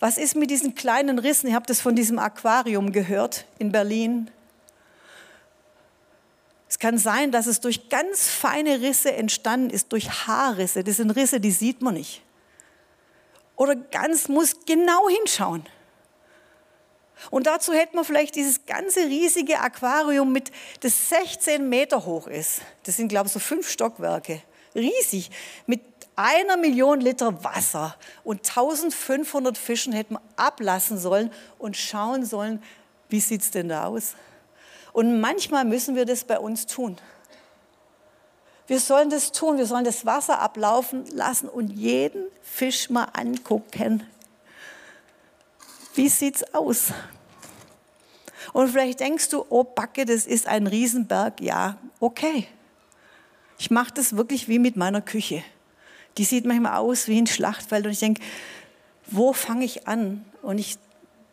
Was 0.00 0.18
ist 0.18 0.36
mit 0.36 0.50
diesen 0.50 0.74
kleinen 0.74 1.18
Rissen? 1.18 1.48
Ihr 1.48 1.54
habt 1.54 1.70
es 1.70 1.80
von 1.80 1.96
diesem 1.96 2.18
Aquarium 2.18 2.92
gehört 2.92 3.46
in 3.58 3.72
Berlin. 3.72 4.30
Es 6.68 6.78
kann 6.78 6.98
sein, 6.98 7.32
dass 7.32 7.46
es 7.46 7.60
durch 7.60 7.88
ganz 7.88 8.28
feine 8.28 8.82
Risse 8.82 9.14
entstanden 9.14 9.70
ist, 9.70 9.90
durch 9.92 10.26
Haarrisse. 10.26 10.84
Das 10.84 10.98
sind 10.98 11.10
Risse, 11.12 11.40
die 11.40 11.50
sieht 11.50 11.80
man 11.80 11.94
nicht. 11.94 12.20
Oder 13.56 13.74
ganz 13.74 14.28
muss 14.28 14.66
genau 14.66 15.08
hinschauen. 15.08 15.64
Und 17.30 17.46
dazu 17.46 17.72
hätte 17.72 17.96
man 17.96 18.04
vielleicht 18.04 18.34
dieses 18.34 18.66
ganze 18.66 19.06
riesige 19.06 19.58
Aquarium 19.58 20.32
mit, 20.32 20.52
das 20.80 21.08
16 21.08 21.66
Meter 21.66 22.04
hoch 22.04 22.26
ist. 22.26 22.60
Das 22.82 22.98
sind, 22.98 23.08
glaube 23.08 23.28
ich, 23.28 23.32
so 23.32 23.38
fünf 23.38 23.70
Stockwerke. 23.70 24.42
Riesig. 24.74 25.30
Mit 25.66 25.82
einer 26.16 26.56
Million 26.56 27.00
Liter 27.00 27.42
Wasser 27.44 27.96
und 28.24 28.46
1500 28.48 29.56
Fischen 29.56 29.92
hätten 29.92 30.14
wir 30.14 30.22
ablassen 30.36 30.98
sollen 30.98 31.30
und 31.58 31.76
schauen 31.76 32.24
sollen, 32.24 32.62
wie 33.08 33.20
sieht 33.20 33.42
es 33.42 33.50
denn 33.50 33.68
da 33.68 33.86
aus? 33.86 34.14
Und 34.92 35.20
manchmal 35.20 35.64
müssen 35.64 35.96
wir 35.96 36.04
das 36.04 36.24
bei 36.24 36.38
uns 36.38 36.66
tun. 36.66 36.98
Wir 38.66 38.78
sollen 38.78 39.10
das 39.10 39.32
tun, 39.32 39.58
wir 39.58 39.66
sollen 39.66 39.84
das 39.84 40.06
Wasser 40.06 40.38
ablaufen 40.38 41.04
lassen 41.14 41.48
und 41.48 41.68
jeden 41.68 42.24
Fisch 42.42 42.90
mal 42.90 43.04
angucken. 43.12 44.06
Wie 45.94 46.08
sieht's 46.08 46.54
aus? 46.54 46.92
Und 48.52 48.68
vielleicht 48.68 49.00
denkst 49.00 49.28
du, 49.30 49.44
oh 49.48 49.64
Backe, 49.64 50.04
das 50.04 50.26
ist 50.26 50.46
ein 50.46 50.66
Riesenberg. 50.66 51.40
Ja, 51.40 51.76
okay. 52.00 52.46
Ich 53.58 53.70
mache 53.70 53.92
das 53.94 54.16
wirklich 54.16 54.48
wie 54.48 54.58
mit 54.58 54.76
meiner 54.76 55.00
Küche. 55.00 55.42
Die 56.18 56.24
sieht 56.24 56.44
manchmal 56.44 56.76
aus 56.76 57.08
wie 57.08 57.18
ein 57.18 57.26
Schlachtfeld 57.26 57.86
und 57.86 57.92
ich 57.92 58.00
denke, 58.00 58.22
wo 59.06 59.32
fange 59.32 59.64
ich 59.64 59.86
an? 59.88 60.24
Und 60.42 60.58
ich 60.58 60.78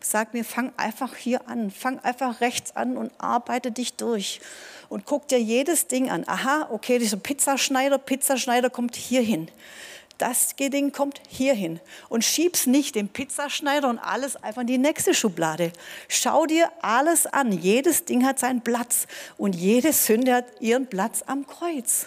sagt 0.02 0.34
mir, 0.34 0.44
fang 0.44 0.72
einfach 0.76 1.14
hier 1.16 1.48
an, 1.48 1.70
fang 1.70 1.98
einfach 2.00 2.40
rechts 2.40 2.76
an 2.76 2.96
und 2.96 3.12
arbeite 3.18 3.70
dich 3.70 3.94
durch. 3.94 4.40
Und 4.88 5.04
guck 5.04 5.28
dir 5.28 5.40
jedes 5.40 5.86
Ding 5.86 6.10
an. 6.10 6.24
Aha, 6.26 6.68
okay, 6.70 6.98
dieser 6.98 7.16
Pizzaschneider, 7.16 7.98
Pizzaschneider 7.98 8.70
kommt 8.70 8.96
hier 8.96 9.22
hin. 9.22 9.48
Das 10.20 10.54
Ding 10.54 10.92
kommt 10.92 11.22
hier 11.28 11.54
hin. 11.54 11.80
Und 12.10 12.26
schieb's 12.26 12.66
nicht 12.66 12.94
den 12.94 13.08
Pizzaschneider 13.08 13.88
und 13.88 13.98
alles 13.98 14.36
einfach 14.36 14.60
in 14.60 14.66
die 14.66 14.76
nächste 14.76 15.14
Schublade. 15.14 15.72
Schau 16.08 16.44
dir 16.44 16.70
alles 16.82 17.26
an. 17.26 17.52
Jedes 17.52 18.04
Ding 18.04 18.26
hat 18.26 18.38
seinen 18.38 18.60
Platz. 18.60 19.06
Und 19.38 19.56
jede 19.56 19.94
Sünde 19.94 20.34
hat 20.34 20.44
ihren 20.60 20.86
Platz 20.88 21.24
am 21.26 21.46
Kreuz. 21.46 22.06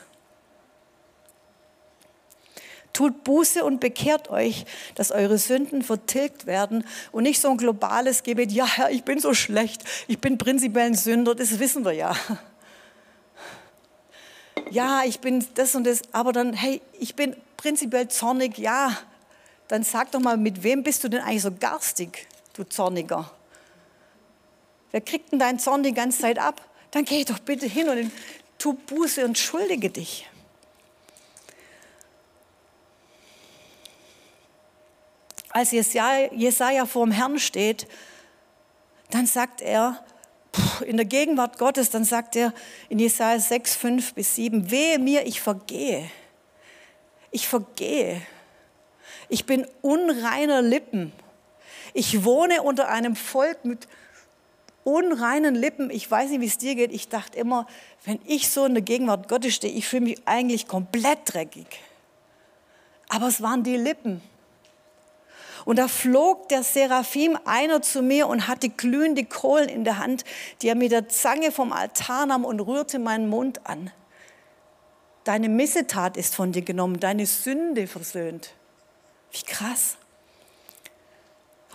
Tut 2.94 3.24
Buße 3.24 3.66
und 3.66 3.80
bekehrt 3.80 4.30
euch, 4.30 4.66
dass 4.94 5.12
eure 5.12 5.40
Sünden 5.40 5.82
vertilgt 5.82 6.46
werden 6.46 6.86
und 7.12 7.24
nicht 7.24 7.42
so 7.42 7.50
ein 7.50 7.58
globales 7.58 8.22
Gebet, 8.22 8.52
ja 8.52 8.68
Herr, 8.68 8.92
ich 8.92 9.04
bin 9.04 9.18
so 9.18 9.34
schlecht, 9.34 9.84
ich 10.08 10.20
bin 10.20 10.38
prinzipiell 10.38 10.86
ein 10.86 10.94
Sünder, 10.94 11.34
das 11.34 11.58
wissen 11.58 11.84
wir 11.84 11.94
ja. 11.94 12.16
Ja, 14.70 15.04
ich 15.04 15.20
bin 15.20 15.46
das 15.56 15.76
und 15.76 15.86
das, 15.86 16.02
aber 16.12 16.34
dann, 16.34 16.54
hey, 16.54 16.82
ich 17.00 17.16
bin 17.16 17.36
prinzipiell 17.58 18.08
zornig, 18.08 18.58
ja, 18.58 18.98
dann 19.68 19.84
sag 19.84 20.12
doch 20.12 20.20
mal, 20.20 20.38
mit 20.38 20.64
wem 20.64 20.84
bist 20.84 21.04
du 21.04 21.10
denn 21.10 21.22
eigentlich 21.22 21.44
so 21.44 21.52
garstig, 21.52 22.28
du 22.54 22.64
Zorniger? 22.64 23.32
Wer 24.92 25.02
kriegt 25.02 25.32
denn 25.32 25.40
deinen 25.40 25.60
Zorn 25.60 25.84
die 25.84 25.94
ganze 25.94 26.22
Zeit 26.22 26.40
ab? 26.40 26.62
Dann 26.92 27.06
geh 27.06 27.24
doch 27.24 27.40
bitte 27.40 27.66
hin 27.66 27.90
und 27.90 28.12
tu 28.60 28.74
Buße 28.74 29.26
und 29.26 29.38
schuldige 29.38 29.90
dich. 29.90 30.30
als 35.54 35.72
Jesaja, 35.72 36.34
Jesaja 36.34 36.86
vor 36.86 37.06
dem 37.06 37.12
Herrn 37.12 37.40
steht, 37.40 37.88
dann 39.12 39.28
sagt 39.28 39.62
er, 39.62 40.04
in 40.86 40.98
der 40.98 41.06
Gegenwart 41.06 41.58
Gottes, 41.58 41.90
dann 41.90 42.04
sagt 42.04 42.36
er 42.36 42.54
in 42.90 43.00
Jesaja 43.00 43.40
6, 43.40 43.76
5 43.76 44.14
bis 44.14 44.36
7, 44.36 44.70
wehe 44.70 45.00
mir, 45.00 45.26
ich 45.26 45.42
vergehe. 45.42 46.10
Ich 47.32 47.48
vergehe. 47.48 48.22
Ich 49.30 49.46
bin 49.46 49.66
unreiner 49.82 50.62
Lippen. 50.62 51.12
Ich 51.94 52.24
wohne 52.24 52.62
unter 52.62 52.90
einem 52.90 53.16
Volk 53.16 53.66
mit 53.66 53.88
unreinen 54.84 55.56
Lippen. 55.56 55.90
Ich 55.90 56.10
weiß 56.10 56.30
nicht, 56.30 56.42
wie 56.42 56.48
es 56.48 56.58
dir 56.58 56.76
geht. 56.76 56.92
Ich 56.92 57.10
dachte 57.10 57.38
immer, 57.38 57.68
wenn 58.06 58.20
ich 58.26 58.50
so 58.50 58.66
in 58.66 58.74
der 58.74 58.84
Gegenwart 58.84 59.28
Gottes 59.28 59.56
stehe, 59.56 59.74
ich 59.74 59.88
fühle 59.88 60.04
mich 60.04 60.22
eigentlich 60.26 60.68
komplett 60.68 61.20
dreckig. 61.26 61.68
Aber 63.10 63.28
es 63.28 63.42
waren 63.42 63.64
die 63.64 63.78
Lippen. 63.78 64.22
Und 65.66 65.80
da 65.80 65.88
flog 65.88 66.50
der 66.50 66.64
Seraphim 66.64 67.38
einer 67.46 67.82
zu 67.82 68.02
mir 68.02 68.28
und 68.28 68.48
hatte 68.48 68.70
glühende 68.70 69.24
Kohlen 69.24 69.70
in 69.70 69.84
der 69.84 69.98
Hand, 69.98 70.26
die 70.62 70.68
er 70.68 70.76
mit 70.76 70.92
der 70.92 71.08
Zange 71.10 71.52
vom 71.52 71.72
Altar 71.72 72.26
nahm 72.26 72.46
und 72.46 72.60
rührte 72.60 73.00
meinen 73.00 73.30
Mund 73.30 73.66
an. 73.66 73.92
Deine 75.24 75.48
Missetat 75.48 76.18
ist 76.18 76.36
von 76.36 76.52
dir 76.52 76.64
genommen, 76.64 77.00
deine 77.00 77.26
Sünde 77.26 77.88
versöhnt. 77.88 78.54
Wie 79.32 79.44
krass. 79.44 79.98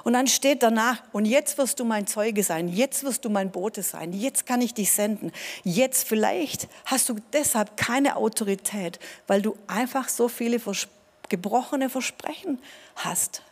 Und 0.04 0.12
dann 0.12 0.26
steht 0.26 0.62
danach, 0.62 1.02
und 1.12 1.24
jetzt 1.24 1.58
wirst 1.58 1.80
du 1.80 1.84
mein 1.84 2.06
Zeuge 2.06 2.42
sein, 2.42 2.68
jetzt 2.68 3.04
wirst 3.04 3.24
du 3.24 3.30
mein 3.30 3.50
Bote 3.50 3.82
sein, 3.82 4.12
jetzt 4.12 4.46
kann 4.46 4.60
ich 4.60 4.74
dich 4.74 4.92
senden. 4.92 5.32
Jetzt 5.64 6.06
vielleicht 6.06 6.68
hast 6.84 7.08
du 7.08 7.16
deshalb 7.32 7.76
keine 7.76 8.16
Autorität, 8.16 8.98
weil 9.26 9.42
du 9.42 9.56
einfach 9.66 10.08
so 10.08 10.28
viele 10.28 10.60
vers 10.60 10.88
gebrochene 11.28 11.90
Versprechen 11.90 12.58
hast. 12.96 13.42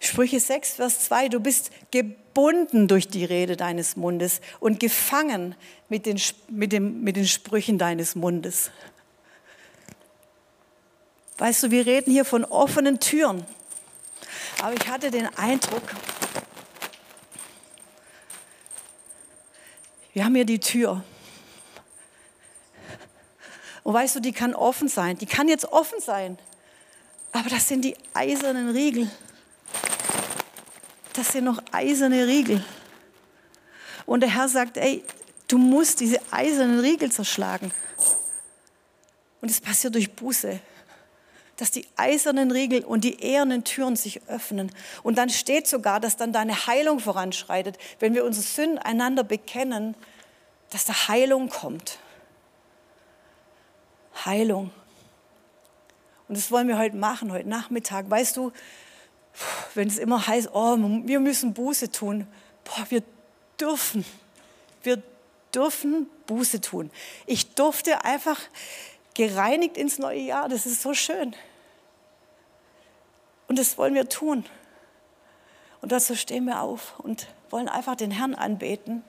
Sprüche 0.00 0.38
6, 0.38 0.74
Vers 0.74 1.00
2, 1.00 1.28
du 1.28 1.40
bist 1.40 1.70
gebunden 1.90 2.88
durch 2.88 3.08
die 3.08 3.24
Rede 3.24 3.56
deines 3.56 3.96
Mundes 3.96 4.40
und 4.60 4.80
gefangen 4.80 5.54
mit 5.88 6.06
den, 6.06 6.20
mit, 6.48 6.72
dem, 6.72 7.02
mit 7.02 7.16
den 7.16 7.26
Sprüchen 7.26 7.78
deines 7.78 8.14
Mundes. 8.14 8.70
Weißt 11.38 11.64
du, 11.64 11.70
wir 11.70 11.86
reden 11.86 12.12
hier 12.12 12.24
von 12.24 12.44
offenen 12.44 13.00
Türen. 13.00 13.44
Aber 14.62 14.74
ich 14.74 14.88
hatte 14.88 15.10
den 15.10 15.26
Eindruck, 15.36 15.82
wir 20.12 20.24
haben 20.24 20.34
hier 20.34 20.44
die 20.44 20.58
Tür. 20.58 21.04
Und 23.84 23.94
weißt 23.94 24.16
du, 24.16 24.20
die 24.20 24.32
kann 24.32 24.54
offen 24.54 24.88
sein. 24.88 25.16
Die 25.16 25.26
kann 25.26 25.48
jetzt 25.48 25.64
offen 25.72 26.00
sein. 26.00 26.38
Aber 27.32 27.48
das 27.48 27.68
sind 27.68 27.84
die 27.84 27.96
eisernen 28.14 28.70
Riegel 28.70 29.08
das 31.18 31.32
sind 31.32 31.44
noch 31.44 31.60
eiserne 31.72 32.28
Riegel. 32.28 32.64
Und 34.06 34.20
der 34.20 34.30
Herr 34.30 34.48
sagt, 34.48 34.76
ey, 34.76 35.02
du 35.48 35.58
musst 35.58 35.98
diese 35.98 36.20
eisernen 36.30 36.78
Riegel 36.78 37.10
zerschlagen. 37.10 37.72
Und 39.40 39.50
es 39.50 39.60
passiert 39.60 39.96
durch 39.96 40.12
Buße, 40.12 40.60
dass 41.56 41.72
die 41.72 41.86
eisernen 41.96 42.52
Riegel 42.52 42.84
und 42.84 43.02
die 43.02 43.20
ehernen 43.20 43.64
Türen 43.64 43.96
sich 43.96 44.22
öffnen. 44.28 44.70
Und 45.02 45.18
dann 45.18 45.28
steht 45.28 45.66
sogar, 45.66 45.98
dass 45.98 46.16
dann 46.16 46.32
deine 46.32 46.66
Heilung 46.68 47.00
voranschreitet, 47.00 47.78
wenn 47.98 48.14
wir 48.14 48.24
unsere 48.24 48.46
Sünden 48.46 48.78
einander 48.78 49.24
bekennen, 49.24 49.96
dass 50.70 50.84
da 50.84 51.08
Heilung 51.08 51.48
kommt. 51.48 51.98
Heilung. 54.24 54.70
Und 56.28 56.36
das 56.36 56.52
wollen 56.52 56.68
wir 56.68 56.78
heute 56.78 56.96
machen, 56.96 57.32
heute 57.32 57.48
Nachmittag. 57.48 58.08
Weißt 58.08 58.36
du, 58.36 58.52
wenn 59.74 59.88
es 59.88 59.98
immer 59.98 60.26
heißt, 60.26 60.50
oh, 60.52 60.76
wir 61.04 61.20
müssen 61.20 61.54
Buße 61.54 61.90
tun. 61.90 62.26
Boah, 62.64 62.86
wir 62.88 63.02
dürfen, 63.60 64.04
wir 64.82 65.02
dürfen 65.54 66.08
Buße 66.26 66.60
tun. 66.60 66.90
Ich 67.26 67.54
durfte 67.54 68.04
einfach 68.04 68.40
gereinigt 69.14 69.76
ins 69.76 69.98
neue 69.98 70.20
Jahr. 70.20 70.48
Das 70.48 70.66
ist 70.66 70.82
so 70.82 70.94
schön. 70.94 71.34
Und 73.48 73.58
das 73.58 73.78
wollen 73.78 73.94
wir 73.94 74.08
tun. 74.08 74.44
Und 75.80 75.92
dazu 75.92 76.14
stehen 76.14 76.44
wir 76.44 76.60
auf 76.60 76.98
und 76.98 77.28
wollen 77.50 77.68
einfach 77.68 77.96
den 77.96 78.10
Herrn 78.10 78.34
anbeten. 78.34 79.02